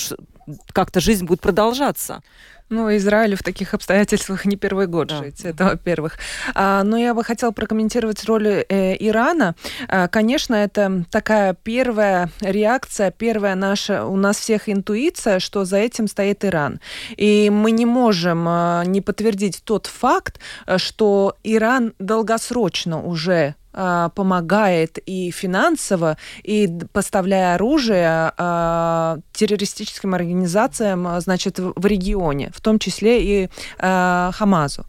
[0.72, 2.22] как-то жизнь будет продолжаться.
[2.70, 5.18] Ну, Израилю в таких обстоятельствах не первый год да.
[5.18, 6.18] жить, это во-первых.
[6.54, 9.54] А, но я бы хотела прокомментировать роль э, Ирана.
[9.86, 16.08] А, конечно, это такая первая реакция, первая наша, у нас всех интуиция, что за этим
[16.08, 16.80] стоит Иран.
[17.16, 20.40] И мы не можем а, не подтвердить тот факт,
[20.78, 31.20] что Иран долгосрочно уже а, помогает и финансово, и поставляя оружие э, террористическим организациям, а,
[31.20, 34.86] значит, в регионе, в том числе и э, Хамазу.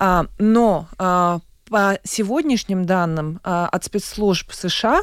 [0.00, 5.00] Э, но э, по сегодняшним данным э, от спецслужб США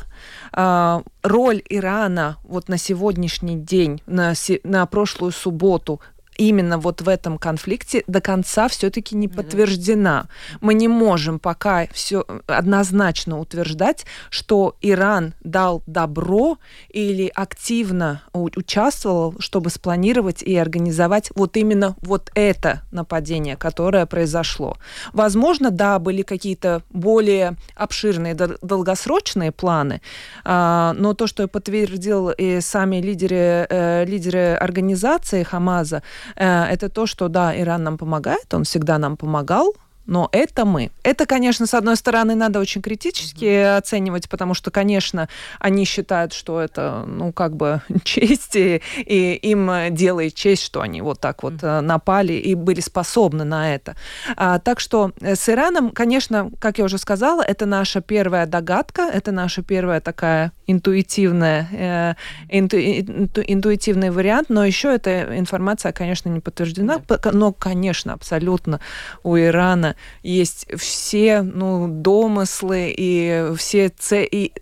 [0.54, 6.02] э, роль Ирана вот на сегодняшний день, на, на прошлую субботу
[6.42, 10.26] именно вот в этом конфликте до конца все-таки не подтверждена.
[10.60, 16.58] Мы не можем пока все однозначно утверждать, что Иран дал добро
[16.90, 24.78] или активно участвовал, чтобы спланировать и организовать вот именно вот это нападение, которое произошло.
[25.14, 30.02] Возможно, да, были какие-то более обширные долгосрочные планы,
[30.44, 37.06] а, но то, что подтвердил и сами лидеры, э, лидеры организации Хамаза, Э, это то,
[37.06, 39.74] что, да, Иран нам помогает, он всегда нам помогал,
[40.12, 40.92] но это мы.
[41.04, 43.78] Это, конечно, с одной стороны, надо очень критически mm-hmm.
[43.78, 49.72] оценивать, потому что, конечно, они считают, что это, ну, как бы честь, и, и им
[49.92, 51.80] делает честь, что они вот так вот mm-hmm.
[51.80, 53.96] напали и были способны на это.
[54.36, 59.04] А, так что э, с Ираном, конечно, как я уже сказала, это наша первая догадка,
[59.04, 62.14] это наша первая такая интуитивная, э,
[62.50, 67.00] инту, инту, интуитивный вариант, но еще эта информация, конечно, не подтверждена,
[67.32, 68.82] но, конечно, абсолютно
[69.24, 74.24] у Ирана есть все ну, домыслы и все ц...
[74.24, 74.54] и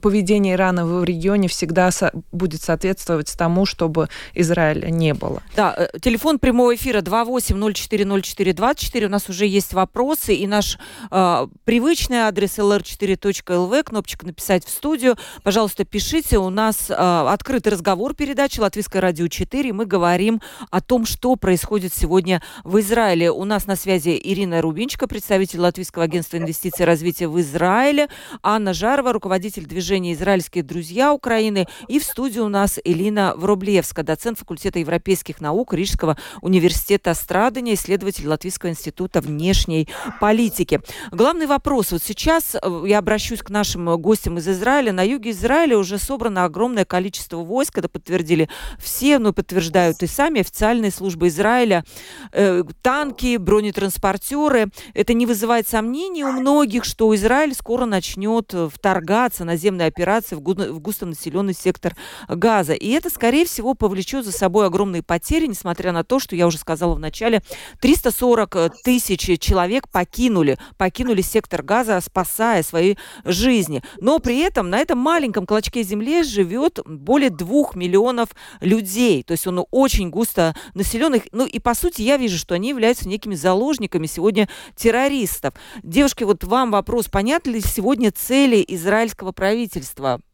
[0.00, 5.42] поведение Ирана в регионе всегда со будет соответствовать тому, чтобы Израиля не было.
[5.54, 9.06] Да, э, телефон прямого эфира 28040424.
[9.06, 10.78] У нас уже есть вопросы, и наш
[11.10, 15.16] э, привычный адрес lr4.lv, кнопочка «Написать в студию».
[15.42, 16.38] Пожалуйста, пишите.
[16.38, 19.72] У нас э, открытый разговор передачи Латвийское радио 4.
[19.72, 23.30] Мы говорим о том, что происходит сегодня в Израиле.
[23.30, 28.08] У нас на связи Ирина Рубинчика, представитель Латвийского агентства инвестиций и развития в Израиле,
[28.42, 31.66] Анна Жарова, руководитель руководитель движения «Израильские друзья Украины».
[31.88, 38.26] И в студии у нас Элина Врублевска, доцент факультета европейских наук Рижского университета Страдания, исследователь
[38.28, 39.88] Латвийского института внешней
[40.20, 40.80] политики.
[41.10, 41.92] Главный вопрос.
[41.92, 44.92] Вот сейчас э, я обращусь к нашим гостям из Израиля.
[44.92, 47.78] На юге Израиля уже собрано огромное количество войск.
[47.78, 48.48] Это подтвердили
[48.78, 51.84] все, но подтверждают и сами официальные службы Израиля.
[52.32, 54.68] Э, танки, бронетранспортеры.
[54.94, 61.54] Это не вызывает сомнений у многих, что Израиль скоро начнет вторгаться наземные операции в густонаселенный
[61.54, 61.96] сектор
[62.28, 62.74] Газа.
[62.74, 66.58] И это, скорее всего, повлечет за собой огромные потери, несмотря на то, что я уже
[66.58, 67.42] сказала в начале,
[67.80, 73.82] 340 тысяч человек покинули, покинули сектор Газа, спасая свои жизни.
[73.98, 78.28] Но при этом на этом маленьком клочке земли живет более двух миллионов
[78.60, 79.22] людей.
[79.22, 81.22] То есть он очень густо населенный.
[81.32, 85.54] Ну и по сути я вижу, что они являются некими заложниками сегодня террористов.
[85.82, 89.45] Девушки, вот вам вопрос, понятны ли сегодня цели израильского правительства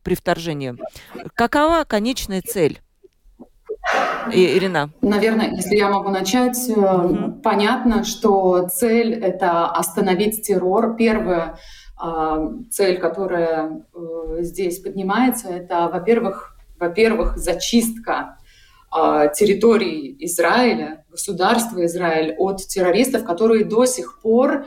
[0.02, 0.76] при вторжении?
[1.34, 2.80] Какова конечная цель?
[4.32, 4.90] И, Ирина.
[5.02, 7.40] Наверное, если я могу начать, угу.
[7.42, 10.94] понятно, что цель это остановить террор.
[10.96, 11.58] Первая
[12.02, 18.38] э, цель, которая э, здесь поднимается, это, во-первых, во-первых, зачистка
[19.34, 24.66] территории Израиля, государства Израиль от террористов, которые до сих пор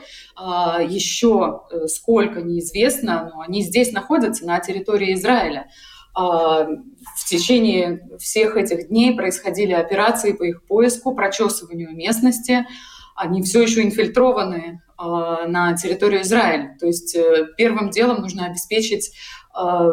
[0.88, 5.68] еще сколько неизвестно, но они здесь находятся на территории Израиля.
[6.16, 12.66] А, в течение всех этих дней происходили операции по их поиску, прочесыванию местности.
[13.14, 16.74] Они все еще инфильтрованы а, на территорию Израиля.
[16.80, 19.12] То есть э, первым делом нужно обеспечить
[19.52, 19.90] а,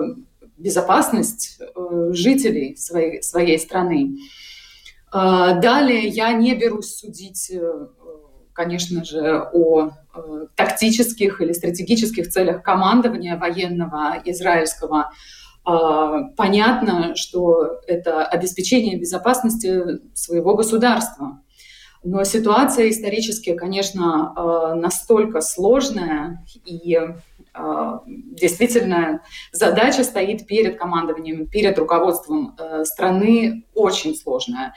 [0.58, 4.18] безопасность э, жителей своей, своей страны.
[5.12, 7.88] Далее я не берусь судить, э,
[8.54, 9.92] конечно же, о
[10.56, 15.12] тактических или стратегических целях командования военного израильского
[15.66, 21.40] а, понятно, что это обеспечение безопасности своего государства.
[22.04, 27.18] Но ситуация исторически, конечно, а, настолько сложная, и а,
[28.08, 34.74] действительно задача стоит перед командованием, перед руководством страны очень сложная.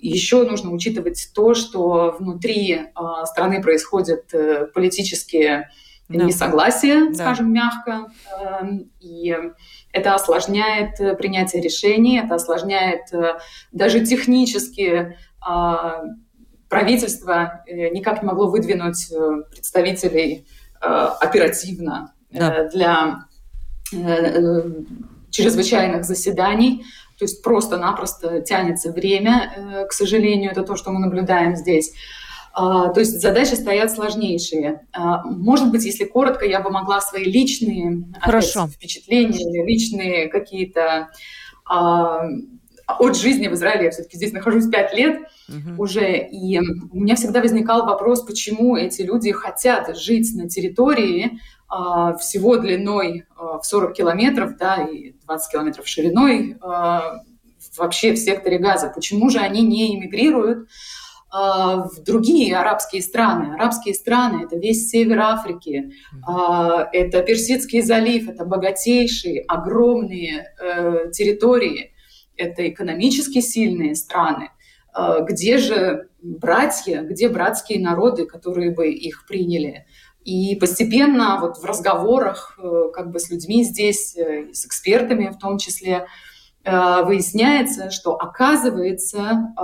[0.00, 2.88] Еще нужно учитывать то, что внутри
[3.26, 5.70] страны происходят э, политические
[6.08, 6.24] да.
[6.24, 7.14] несогласия, да.
[7.14, 8.06] скажем мягко,
[9.00, 9.36] и
[9.92, 13.38] это осложняет э, принятие решений, это осложняет э,
[13.72, 16.02] даже технически а,
[16.68, 19.10] правительство э, никак не могло выдвинуть
[19.50, 20.46] представителей
[20.80, 22.68] оперативно да.
[22.68, 23.24] для
[25.30, 26.84] чрезвычайных заседаний.
[27.18, 31.92] То есть просто-напросто тянется время, к сожалению, это то, что мы наблюдаем здесь.
[32.60, 34.86] А, то есть задачи стоят сложнейшие.
[34.92, 38.62] А, может быть, если коротко, я бы могла свои личные Хорошо.
[38.62, 41.08] Опять, впечатления, личные какие-то
[41.64, 42.24] а,
[42.98, 45.82] от жизни в Израиле, я все-таки здесь нахожусь пять лет угу.
[45.82, 51.38] уже, и у меня всегда возникал вопрос, почему эти люди хотят жить на территории
[52.18, 56.56] всего длиной в 40 километров, да, и 20 километров шириной
[57.76, 58.90] вообще в секторе газа.
[58.94, 60.66] Почему же они не эмигрируют?
[61.30, 63.54] А, в другие арабские страны.
[63.54, 65.92] Арабские страны— это весь север Африки,
[66.26, 71.92] а, это Персидский залив, это богатейшие, огромные э, территории,
[72.38, 74.50] это экономически сильные страны.
[74.92, 79.86] А, где же братья, где братские народы, которые бы их приняли?
[80.24, 85.38] И постепенно вот в разговорах э, как бы с людьми здесь, э, с экспертами в
[85.38, 86.06] том числе,
[86.64, 89.54] выясняется, что оказывается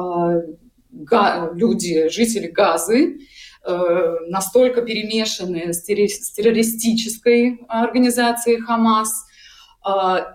[1.55, 3.19] люди, жители Газы,
[3.67, 9.34] э, настолько перемешаны с террористической организацией Хамас, э,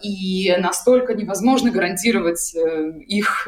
[0.03, 3.47] и настолько невозможно гарантировать э, их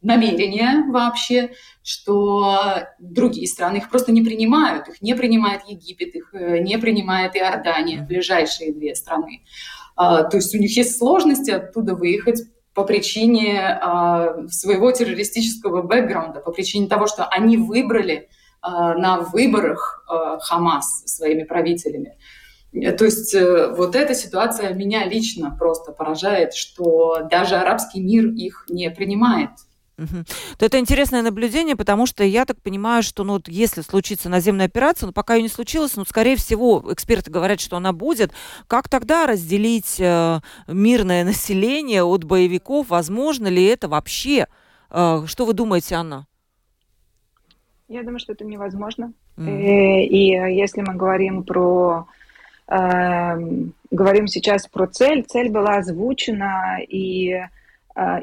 [0.00, 4.88] намерения вообще, что другие страны их просто не принимают.
[4.88, 9.40] Их не принимает Египет, их не принимает Иордания, ближайшие две страны.
[9.96, 12.42] То есть у них есть сложности оттуда выехать
[12.74, 18.26] по причине э, своего террористического бэкграунда, по причине того, что они выбрали э,
[18.62, 22.18] на выборах э, Хамас своими правителями.
[22.74, 28.66] То есть э, вот эта ситуация меня лично просто поражает, что даже арабский мир их
[28.68, 29.50] не принимает.
[29.96, 30.24] Угу.
[30.58, 34.66] То это интересное наблюдение, потому что я так понимаю, что ну, вот если случится наземная
[34.66, 38.32] операция, ну пока ее не случилось, ну скорее всего эксперты говорят, что она будет.
[38.66, 42.88] Как тогда разделить э, мирное население от боевиков?
[42.88, 44.48] Возможно ли это вообще?
[44.90, 46.26] Э, что вы думаете, Анна?
[47.86, 49.12] Я думаю, что это невозможно.
[49.36, 49.62] Mm.
[49.62, 52.08] И, и если мы говорим про
[52.66, 55.24] говорим сейчас про цель.
[55.24, 57.42] Цель была озвучена, и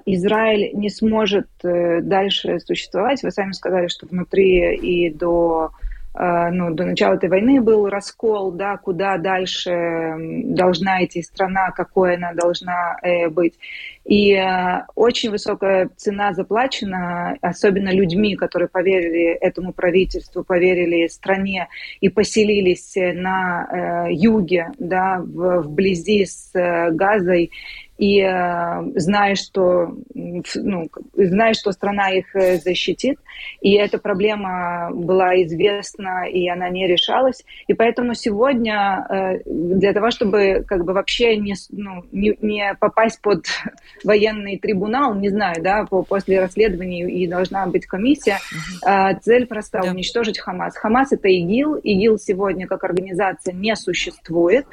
[0.05, 3.23] Израиль не сможет дальше существовать.
[3.23, 8.51] Вы сами сказали, что внутри и до Э, ну, до начала этой войны был раскол,
[8.51, 13.53] да, куда дальше должна идти страна, какой она должна э, быть.
[14.03, 21.67] И э, очень высокая цена заплачена, особенно людьми, которые поверили этому правительству, поверили стране
[22.01, 27.51] и поселились на э, юге, да, в, вблизи с э, Газой
[28.01, 33.19] и э, зная, что, ну, зная, что страна их э, защитит,
[33.61, 40.09] и эта проблема была известна, и она не решалась, и поэтому сегодня э, для того,
[40.09, 43.45] чтобы как бы вообще не, ну, не, не попасть под
[44.03, 48.39] военный трибунал, не знаю, да, по, после расследования и должна быть комиссия,
[48.83, 49.91] э, цель проста да.
[49.91, 50.75] уничтожить Хамас.
[50.75, 54.65] Хамас это ИГИЛ, ИГИЛ сегодня как организация не существует,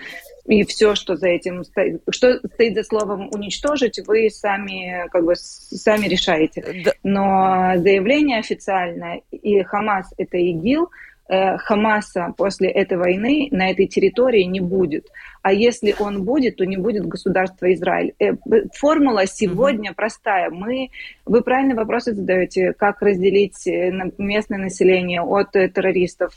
[0.48, 5.34] и все, что за этим стоит, что стоит за словом уничтожить, вы сами как бы
[5.36, 6.94] сами решаете.
[7.02, 10.88] Но заявление официальное и Хамас это ИГИЛ,
[11.28, 15.08] э, Хамаса после этой войны на этой территории не будет.
[15.42, 18.14] А если он будет, то не будет государства Израиль.
[18.18, 18.32] Э,
[18.72, 19.96] формула сегодня mm-hmm.
[19.96, 20.48] простая.
[20.48, 20.88] Мы,
[21.26, 26.32] вы правильные вопросы задаете, как разделить э, местное население от террористов.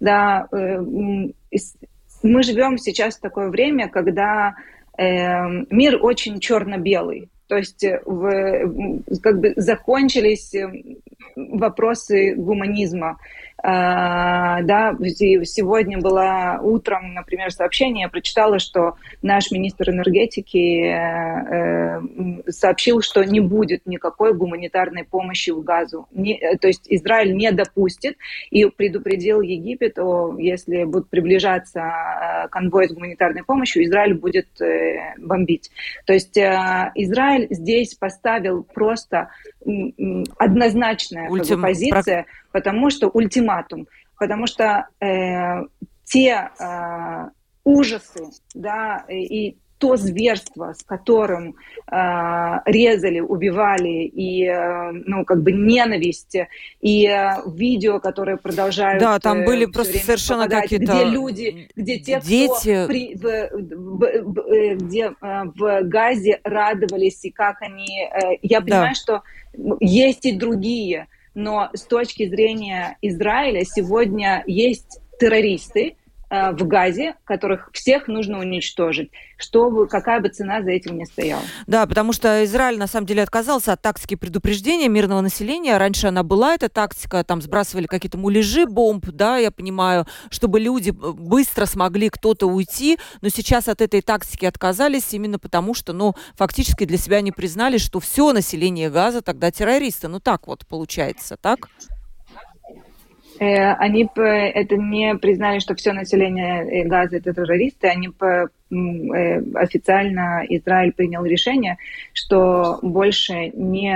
[0.00, 0.48] Да,
[2.22, 4.54] мы живем сейчас в такое время, когда
[4.96, 5.04] э,
[5.70, 7.28] мир очень черно-белый.
[7.48, 10.70] То есть э, в, как бы закончились э,
[11.36, 13.18] вопросы гуманизма.
[13.64, 14.92] А, да,
[15.44, 22.00] сегодня было утром, например, сообщение, я прочитала, что наш министр энергетики э,
[22.50, 26.08] сообщил, что не будет никакой гуманитарной помощи в газу.
[26.10, 28.16] Не, то есть Израиль не допустит
[28.50, 34.48] и предупредил Египет, о, если будут приближаться конвой с гуманитарной помощью, Израиль будет
[35.18, 35.70] бомбить.
[36.04, 39.28] То есть Израиль здесь поставил просто
[40.38, 41.56] однозначная Ультим...
[41.56, 43.86] как бы, позиция, потому что ультиматум,
[44.18, 45.64] потому что э,
[46.04, 47.28] те э,
[47.64, 51.56] ужасы, да, и то зверство, с которым
[51.90, 51.96] э,
[52.66, 56.36] резали, убивали, и, э, ну, как бы ненависть,
[56.80, 59.02] и э, видео, которые продолжают...
[59.02, 60.92] Да, там э, были просто совершенно какие-то...
[60.92, 62.74] Где люди, где те, дети...
[62.74, 68.08] кто при, в, в, в, э, где э, в Газе радовались, и как они...
[68.40, 68.94] Я понимаю, да.
[68.94, 69.22] что
[69.80, 75.96] есть и другие, но с точки зрения Израиля сегодня есть террористы,
[76.32, 81.42] в Газе, которых всех нужно уничтожить, что какая бы цена за этим ни стояла.
[81.66, 85.76] Да, потому что Израиль на самом деле отказался от тактики предупреждения мирного населения.
[85.76, 90.90] Раньше она была, эта тактика, там сбрасывали какие-то муляжи бомб, да, я понимаю, чтобы люди
[90.90, 96.86] быстро смогли кто-то уйти, но сейчас от этой тактики отказались именно потому, что, ну, фактически
[96.86, 100.08] для себя не признали, что все население Газа тогда террористы.
[100.08, 101.68] Ну, так вот получается, так?
[103.38, 110.44] Э, они это не признали, что все население э, Газа это террористы, они э, официально
[110.48, 111.76] Израиль принял решение,
[112.12, 113.92] что больше не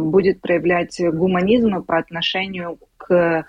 [0.00, 3.44] будет проявлять гуманизма по отношению к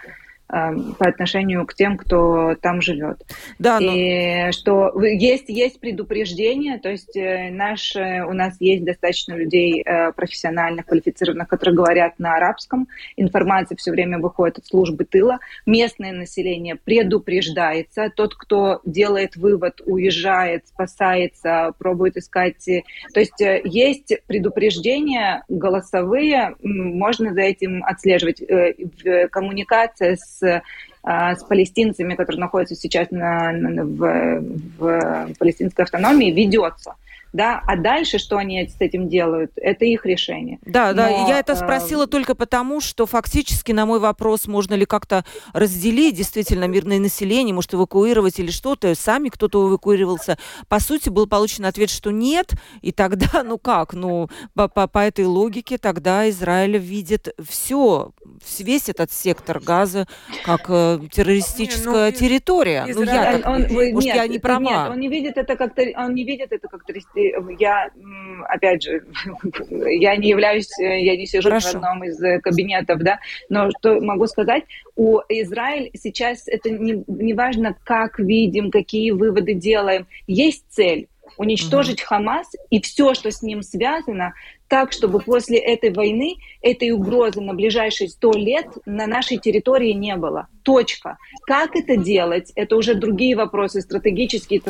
[0.48, 3.24] по отношению к тем, кто там живет.
[3.58, 3.92] Да, но...
[3.92, 9.82] И что есть, есть предупреждение, то есть э, наш, э, у нас есть достаточно людей
[9.82, 12.88] э, профессиональных, квалифицированных, которые говорят на арабском.
[13.18, 15.40] Информация все время выходит от службы тыла.
[15.66, 18.12] Местное население предупреждается.
[18.16, 22.64] Тот, кто делает вывод, уезжает, спасается, пробует искать.
[23.14, 28.42] То есть есть предупреждения голосовые, можно за этим отслеживать.
[29.32, 30.62] Коммуникация с с
[31.08, 34.42] а, с палестинцами, которые находятся сейчас на, на, в,
[34.80, 36.96] в палестинской автономии, ведется
[37.36, 40.58] да, а дальше что они с этим делают, это их решение.
[40.66, 42.08] Да, Но, да, я это э, спросила э...
[42.08, 47.74] только потому, что фактически на мой вопрос, можно ли как-то разделить действительно мирное население, может,
[47.74, 50.38] эвакуировать или что-то, сами кто-то эвакуировался.
[50.70, 55.00] По сути, был получен ответ, что нет, и тогда, ну как, ну, по, по, по
[55.00, 58.12] этой логике тогда Израиль видит все,
[58.60, 60.08] весь этот сектор газа
[60.46, 62.86] как э, террористическая не, ну, территория.
[62.88, 63.62] Израиль, ну, я так, он,
[63.94, 64.60] может, нет, я не права.
[64.62, 66.86] Нет, он не видит это как он не видит это как
[67.60, 67.90] я,
[68.48, 69.06] опять же,
[69.70, 71.70] я не являюсь, я не сижу Хорошо.
[71.70, 73.20] в одном из э, кабинетов, да,
[73.50, 74.64] но что могу сказать,
[74.96, 81.08] у Израиля сейчас это не, не важно, как видим, какие выводы делаем, есть цель
[81.38, 82.08] уничтожить угу.
[82.08, 84.34] Хамас и все, что с ним связано,
[84.68, 90.16] так, чтобы после этой войны этой угрозы на ближайшие сто лет на нашей территории не
[90.16, 90.48] было.
[90.64, 91.18] Точка.
[91.46, 92.52] Как это делать?
[92.56, 94.62] Это уже другие вопросы стратегические.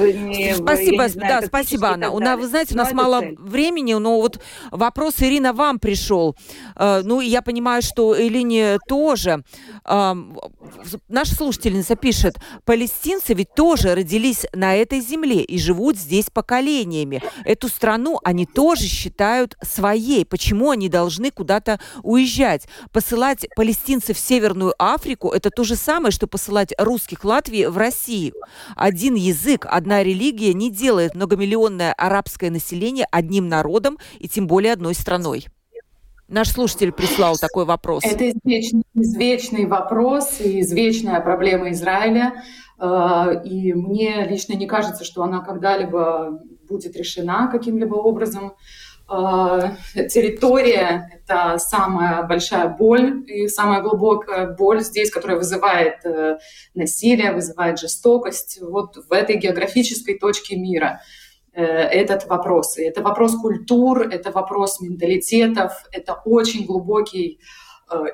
[0.53, 2.11] Спасибо, знаю, да, спасибо, Анна.
[2.11, 3.35] У нас, вы знаете, у нас мало цель.
[3.39, 4.41] времени, но вот
[4.71, 6.35] вопрос, Ирина, вам пришел.
[6.75, 9.43] Э, ну, я понимаю, что Ирине тоже.
[9.85, 12.35] Наша слушательница пишет,
[12.65, 17.21] палестинцы ведь тоже родились на этой земле и живут здесь поколениями.
[17.45, 19.94] Эту страну они тоже считают своей.
[20.25, 22.67] Почему они должны куда-то уезжать?
[22.91, 28.33] Посылать палестинцев в Северную Африку– это то же самое, что посылать русских Латвии в Россию.
[28.75, 34.95] Один язык, одна религия не делает многомиллионное арабское население одним народом и тем более одной
[34.95, 35.47] страной.
[36.27, 38.03] Наш слушатель прислал такой вопрос.
[38.03, 42.43] Это извечный, извечный вопрос и извечная проблема Израиля.
[42.79, 48.53] Э, и мне лично не кажется, что она когда-либо будет решена каким-либо образом.
[49.07, 49.69] Э,
[50.09, 56.37] территория— это самая большая боль и самая глубокая боль здесь, которая вызывает э,
[56.73, 61.01] насилие, вызывает жестокость вот в этой географической точке мира—
[61.57, 62.77] Э, этот вопрос.
[62.77, 67.39] И это вопрос культур, это вопрос менталитетов, это очень глубокий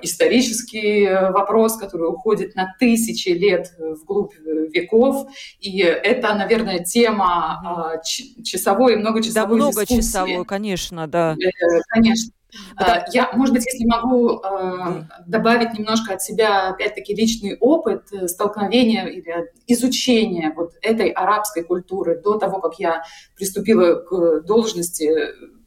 [0.01, 4.34] исторический вопрос, который уходит на тысячи лет вглубь
[4.74, 5.28] веков.
[5.59, 8.01] И это, наверное, тема
[8.43, 11.36] часовой и многочасовой да, многочасовой, конечно, да.
[11.36, 12.34] Э, конечно.
[12.80, 18.28] Э, я, может быть, если могу э, добавить немножко от себя, опять-таки, личный опыт э,
[18.28, 23.03] столкновения или изучения вот этой арабской культуры до того, как я
[23.36, 25.09] приступила к должности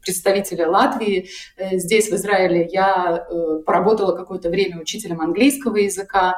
[0.05, 1.29] представителя Латвии
[1.73, 2.69] здесь, в Израиле.
[2.71, 3.27] Я
[3.65, 6.37] поработала какое-то время учителем английского языка,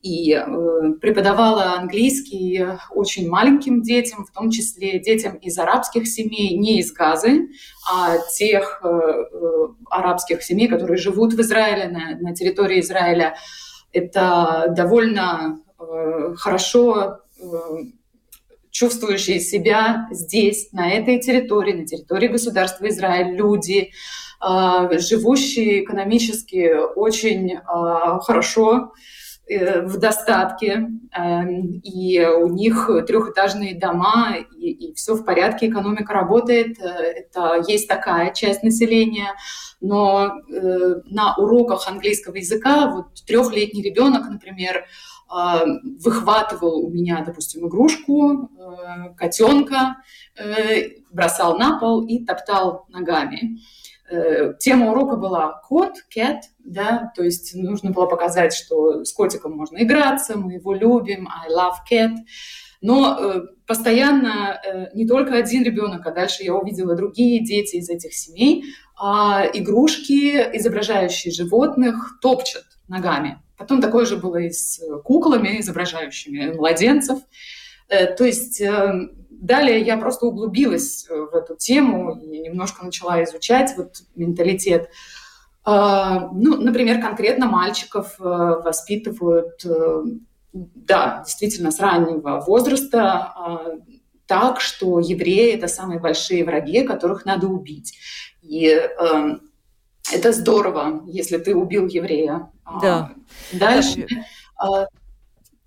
[0.00, 6.78] и э, преподавала английский очень маленьким детям, в том числе детям из арабских семей, не
[6.78, 7.48] из Газы,
[7.90, 9.48] а тех э, э,
[9.90, 13.36] арабских семей, которые живут в Израиле, на, на территории Израиля.
[13.92, 17.44] Это довольно э, хорошо э,
[18.78, 23.90] чувствующие себя здесь, на этой территории, на территории государства Израиль, люди,
[24.40, 27.60] э, живущие экономически очень э,
[28.20, 28.92] хорошо,
[29.48, 36.12] Э, в достатке, эм, и у них трехэтажные дома, и, и все в порядке, экономика
[36.12, 39.32] работает, э, это есть такая часть населения,
[39.80, 44.84] но э, на уроках английского языка вот трехлетний ребенок, например,
[45.30, 48.50] выхватывал у меня, допустим, игрушку,
[49.16, 49.96] котенка,
[51.10, 53.58] бросал на пол и топтал ногами.
[54.10, 59.52] Э, тема урока была кот, cat, да, то есть нужно было показать, что с котиком
[59.52, 62.16] можно играться, мы его любим, I love cat.
[62.80, 67.90] Но э, постоянно э, не только один ребенок, а дальше я увидела другие дети из
[67.90, 68.64] этих семей,
[68.96, 73.42] а игрушки, изображающие животных, топчат ногами.
[73.58, 77.18] Потом такое же было и с куклами, изображающими младенцев.
[77.88, 79.08] Э, то есть э,
[79.40, 84.90] Далее я просто углубилась э, в эту тему и немножко начала изучать вот менталитет.
[85.62, 90.02] А, ну, например, конкретно мальчиков э, воспитывают, э,
[90.52, 93.74] да, действительно, с раннего возраста а,
[94.26, 97.96] так, что евреи— это самые большие враги, которых надо убить.
[98.42, 98.78] И
[100.12, 102.50] это здорово, если ты убил еврея.
[102.68, 103.10] А, да.
[103.52, 104.06] Дальше.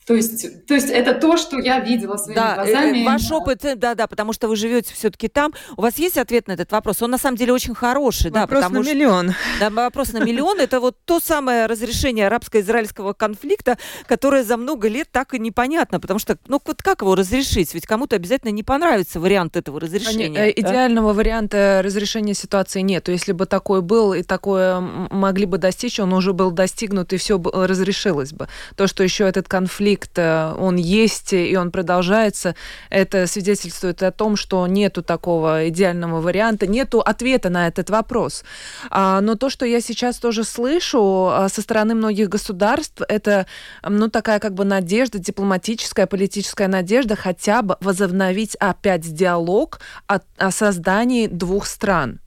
[0.06, 3.06] То есть, то есть это то, что я видела своими да, э, глазами.
[3.06, 5.54] Ваш опыт, э, да, да, потому что вы живете все-таки там.
[5.78, 7.04] У вас есть ответ на этот вопрос?
[7.04, 9.34] Он на самом деле очень хороший, вопрос да, потому на миллион.
[9.60, 10.60] Да, вопрос на миллион.
[10.60, 13.78] Это вот то самое разрешение арабско-израильского конфликта,
[14.08, 17.72] которое за много лет так и непонятно, потому что, ну вот как его разрешить?
[17.76, 20.26] Ведь кому-то обязательно не понравится вариант этого разрешения.
[20.26, 20.72] Они, э, да?
[20.72, 23.08] Идеального варианта разрешения ситуации нет.
[23.08, 27.40] Если бы такой был и такое могли бы достичь, он уже был достигнут и все
[27.40, 28.48] разрешилось бы.
[28.76, 32.56] То, что еще этот конфликт конфликт, э, он есть и он продолжается,
[32.90, 38.44] это свидетельствует о том, что нету такого идеального варианта, нету ответа на этот вопрос.
[38.90, 43.46] А, но то, что я сейчас тоже слышу а, со стороны многих государств, это
[43.88, 50.52] ну, такая как бы надежда, дипломатическая, политическая надежда хотя бы возобновить опять диалог о, о
[50.52, 52.20] создании двух стран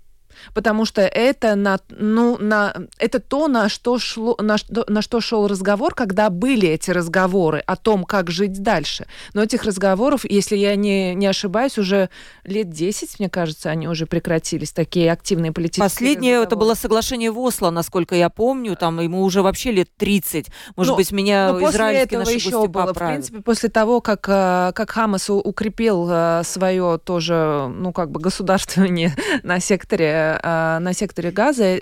[0.53, 5.21] потому что это, на, ну, на, это то, на что, шло, на, что, на что
[5.21, 9.07] шел разговор, когда были эти разговоры о том, как жить дальше.
[9.33, 12.11] Но этих разговоров, если я не, не ошибаюсь, уже
[12.45, 16.47] лет 10, мне кажется, они уже прекратились, такие активные политические Последнее разговоры.
[16.47, 20.47] это было соглашение в Осло, насколько я помню, там ему уже вообще лет 30.
[20.77, 22.97] Может ну, быть, меня но израильские наши еще было, поправят.
[22.97, 28.21] В принципе, после того, как, э, как Хамас укрепил э, свое тоже, ну, как бы
[28.21, 31.81] государствование на секторе секторе, на секторе газа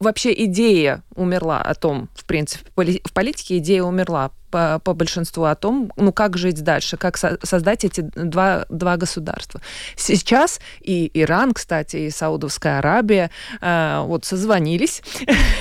[0.00, 5.54] вообще идея умерла о том, в принципе, в политике идея умерла по, по большинству о
[5.54, 9.60] том, ну, как жить дальше, как со создать эти два, два государства.
[9.96, 13.30] Сейчас и Иран, кстати, и Саудовская Аравия
[13.60, 15.02] э, вот созвонились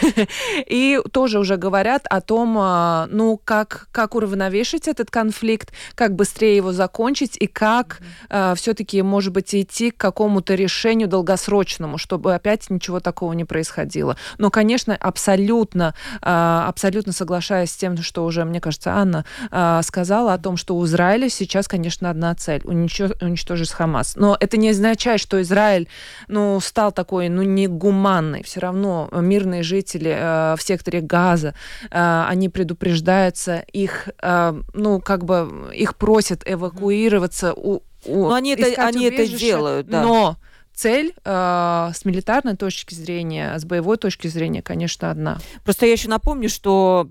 [0.67, 6.55] и тоже уже говорят о том, э, ну, как, как уравновешить этот конфликт, как быстрее
[6.55, 12.69] его закончить и как э, все-таки, может быть, идти к какому-то решению долгосрочному, чтобы опять
[12.69, 14.17] ничего такого не происходило.
[14.38, 19.82] Но, конечно, абсолютно, э, абсолютно соглашаясь с тем, что уже, мне кажется, кажется, Анна э,
[19.84, 24.15] сказала о том, что у Израиля сейчас, конечно, одна цель уничтожить, Хамас.
[24.15, 25.88] Но это не означает, что Израиль
[26.28, 28.43] ну, стал такой ну, негуманный.
[28.43, 31.53] Все равно мирные жители э, в секторе Газа,
[31.89, 37.53] э, они предупреждаются, их, э, ну, как бы, их просят эвакуироваться.
[37.53, 40.01] У, у, но они это, они это делают, да.
[40.01, 40.38] Но
[40.73, 45.39] цель э, с милитарной точки зрения, с боевой точки зрения, конечно, одна.
[45.63, 47.09] Просто я еще напомню, что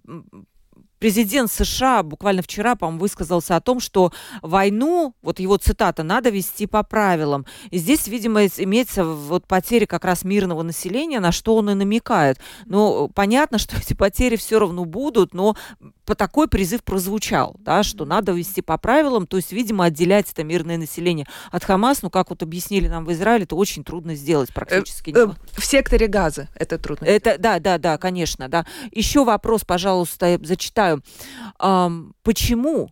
[0.99, 6.67] Президент США буквально вчера, по-моему, высказался о том, что войну, вот его цитата, надо вести
[6.67, 7.45] по правилам.
[7.71, 12.39] И здесь, видимо, имеется вот потеря как раз мирного населения, на что он и намекает.
[12.65, 15.57] Но понятно, что эти потери все равно будут, но
[16.07, 20.45] по такой призыв прозвучал, да, что надо вести по правилам, то есть, видимо, отделять это
[20.45, 24.55] мирное население от Хамас, ну, как вот объяснили нам в Израиле, это очень трудно сделать
[24.55, 25.11] практически.
[25.11, 27.05] Э, э, в секторе газа это трудно.
[27.05, 28.65] Это, да, да, да, конечно, да.
[28.93, 30.39] Еще вопрос, пожалуйста,
[30.89, 32.13] я зачитаю.
[32.23, 32.91] Почему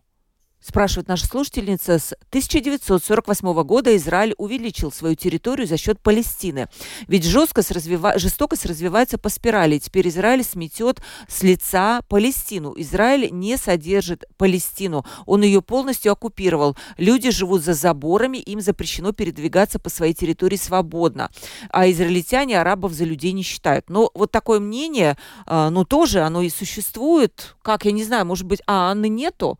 [0.67, 6.69] Спрашивает наша слушательница, с 1948 года Израиль увеличил свою территорию за счет Палестины.
[7.07, 8.17] Ведь жесткость, развива...
[8.17, 9.77] жестокость развивается по спирали.
[9.77, 12.73] Теперь Израиль сметет с лица Палестину.
[12.77, 15.05] Израиль не содержит Палестину.
[15.27, 16.75] Он ее полностью оккупировал.
[16.97, 21.29] Люди живут за заборами, им запрещено передвигаться по своей территории свободно.
[21.69, 23.87] А израильтяне арабов за людей не считают.
[23.87, 27.55] Но вот такое мнение, а, ну тоже оно и существует.
[27.61, 29.59] Как, я не знаю, может быть, а Анны нету?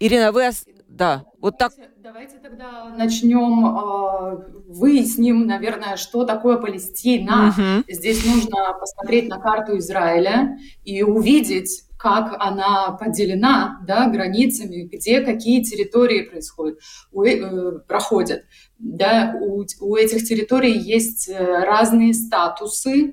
[0.00, 0.50] Ирина, вы...
[0.88, 1.72] Да, вот так...
[2.02, 7.48] Давайте тогда начнем, э, выясним, наверное, что такое Палестина.
[7.48, 7.84] Угу.
[7.86, 15.62] Здесь нужно посмотреть на карту Израиля и увидеть, как она поделена да, границами, где какие
[15.62, 16.78] территории происходят,
[17.12, 18.44] у, э, проходят.
[18.78, 23.12] Да, у, у этих территорий есть э, разные статусы,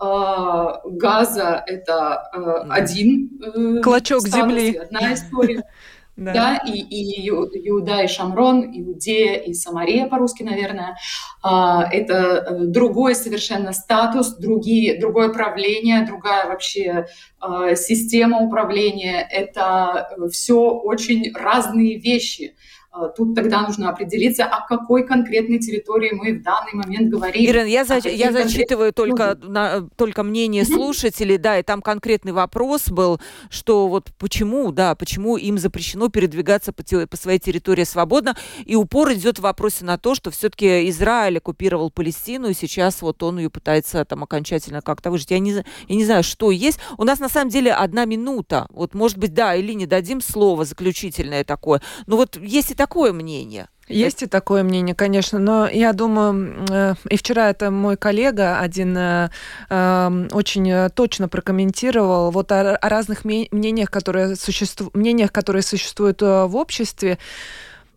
[0.00, 5.62] э, Газа это э, один э, клочок статус, земли, одна история.
[6.16, 6.32] Да.
[6.32, 10.96] да, и, и Иуда, и Шамрон, Иудея, и Самария по-русски, наверное.
[11.42, 17.06] А, это э, другой совершенно статус, другие, другое правление, другая вообще
[17.40, 19.26] а, система управления.
[19.30, 22.56] Это э, все очень разные вещи.
[22.94, 27.42] А, тут тогда нужно определиться, о какой конкретной территории мы в данный момент говорим.
[27.42, 32.90] Ирина, я, за, я зачитываю только, на, только мнение слушателей, да, и там конкретный вопрос
[32.90, 33.18] был,
[33.48, 38.36] что вот почему, да, почему им запрещено передвигаться по, по своей территории свободно,
[38.66, 43.22] и упор идет в вопросе на то, что все-таки Израиль оккупировал Палестину, и сейчас вот
[43.22, 45.30] он ее пытается там окончательно как-то выжить.
[45.30, 46.78] Я не, я не знаю, что есть.
[46.98, 48.66] У нас на самом деле одна минута.
[48.68, 51.80] Вот, может быть, да, или не дадим слово заключительное такое.
[52.06, 53.68] Но вот если такое мнение.
[53.88, 58.96] Есть и такое мнение, конечно, но я думаю, э, и вчера это мой коллега один
[58.96, 59.30] э,
[59.68, 66.56] эм, очень точно прокомментировал вот о, разных мнениях, которые существуют, мнениях, которые существуют э, в
[66.56, 67.18] обществе.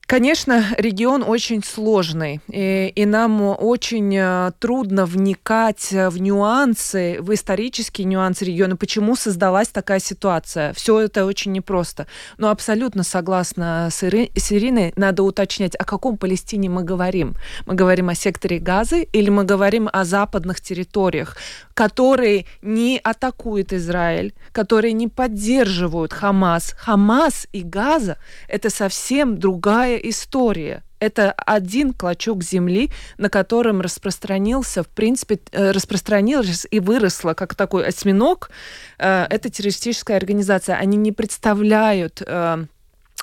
[0.08, 8.06] Конечно, регион очень сложный, и, и нам очень э, трудно вникать в нюансы, в исторические
[8.06, 10.74] нюансы региона, почему создалась такая ситуация.
[10.74, 12.06] Все это очень непросто.
[12.38, 17.34] Но абсолютно согласна с, Ири, с Ириной, надо уточнять, о каком Палестине мы говорим.
[17.66, 21.36] Мы говорим о секторе Газы или мы говорим о западных территориях,
[21.74, 26.76] которые не атакуют Израиль, которые не поддерживают Хамас.
[26.78, 30.84] Хамас и Газа– это совсем другая история.
[31.00, 37.86] Это один клочок земли, на котором распространился, в принципе, э, распространилась и выросла, как такой
[37.86, 38.50] осьминог,
[38.98, 40.78] э, эта террористическая организация.
[40.78, 42.66] Они не представляют Э,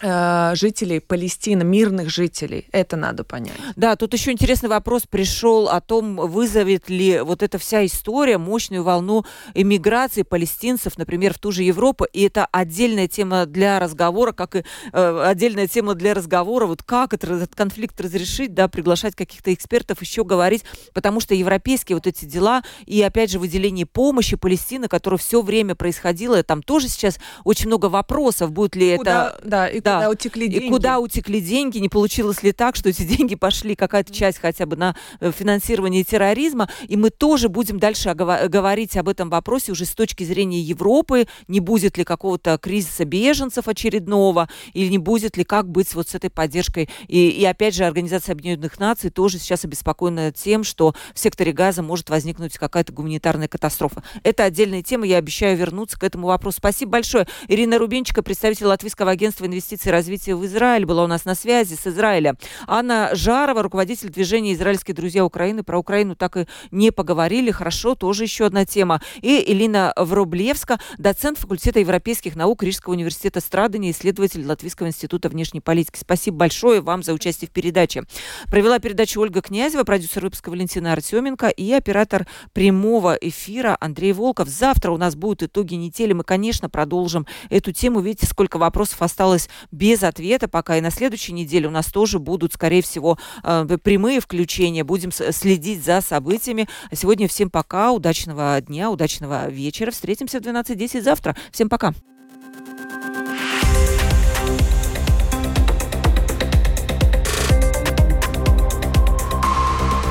[0.01, 2.67] жителей Палестины, мирных жителей.
[2.73, 3.55] Это надо понять.
[3.77, 8.83] Да, тут еще интересный вопрос пришел о том, вызовет ли вот эта вся история мощную
[8.83, 9.25] волну
[9.55, 12.05] эмиграции палестинцев, например, в ту же Европу.
[12.13, 17.15] И это отдельная тема для разговора, как и э, отдельная тема для разговора, вот как
[17.15, 20.65] это, этот конфликт разрешить, да, приглашать каких-то экспертов, еще говорить,
[20.95, 25.75] потому что европейские вот эти дела и, опять же, выделение помощи Палестины, которое все время
[25.75, 29.49] происходило, там тоже сейчас очень много вопросов, будет ли куда, это...
[29.49, 29.97] Да, и да.
[29.97, 30.67] куда утекли деньги.
[30.67, 34.67] И куда утекли деньги, не получилось ли так, что эти деньги пошли, какая-то часть хотя
[34.67, 39.85] бы на э, финансирование терроризма, и мы тоже будем дальше говорить об этом вопросе уже
[39.85, 45.45] с точки зрения Европы, не будет ли какого-то кризиса беженцев очередного, или не будет ли
[45.45, 46.89] как быть вот с этой поддержкой.
[47.09, 51.83] И, и опять же, Организация Объединенных Наций тоже сейчас обеспокоена тем, что в секторе газа
[51.83, 54.03] может возникнуть какая-то гуманитарная катастрофа.
[54.23, 56.59] Это отдельная тема, я обещаю вернуться к этому вопросу.
[56.59, 57.27] Спасибо большое.
[57.49, 61.75] Ирина Рубинчика, представитель Латвийского агентства инвестиций и развития в Израиль, была у нас на связи
[61.75, 62.37] с Израиля.
[62.67, 65.63] Анна Жарова, руководитель движения «Израильские друзья Украины».
[65.63, 67.51] Про Украину так и не поговорили.
[67.51, 69.01] Хорошо, тоже еще одна тема.
[69.21, 75.99] И Элина Врублевска, доцент факультета европейских наук Рижского университета Страдания, исследователь Латвийского института внешней политики.
[75.99, 78.05] Спасибо большое вам за участие в передаче.
[78.51, 84.49] Провела передачу Ольга Князева, продюсер выпуска Валентина Артеменко и оператор прямого эфира Андрей Волков.
[84.49, 86.13] Завтра у нас будут итоги недели.
[86.13, 88.01] Мы, конечно, продолжим эту тему.
[88.01, 90.77] Видите, сколько вопросов осталось без ответа пока.
[90.77, 94.85] И на следующей неделе у нас тоже будут, скорее всего, э, прямые включения.
[94.85, 96.69] Будем следить за событиями.
[96.93, 97.93] Сегодня всем пока.
[97.93, 99.91] Удачного дня, удачного вечера.
[99.91, 101.37] Встретимся в 12.10 завтра.
[101.51, 101.95] Всем пока.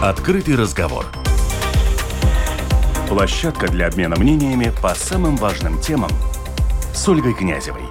[0.01, 1.05] Открытый разговор.
[3.07, 6.09] Площадка для обмена мнениями по самым важным темам
[6.93, 7.90] с Ольгой Князевой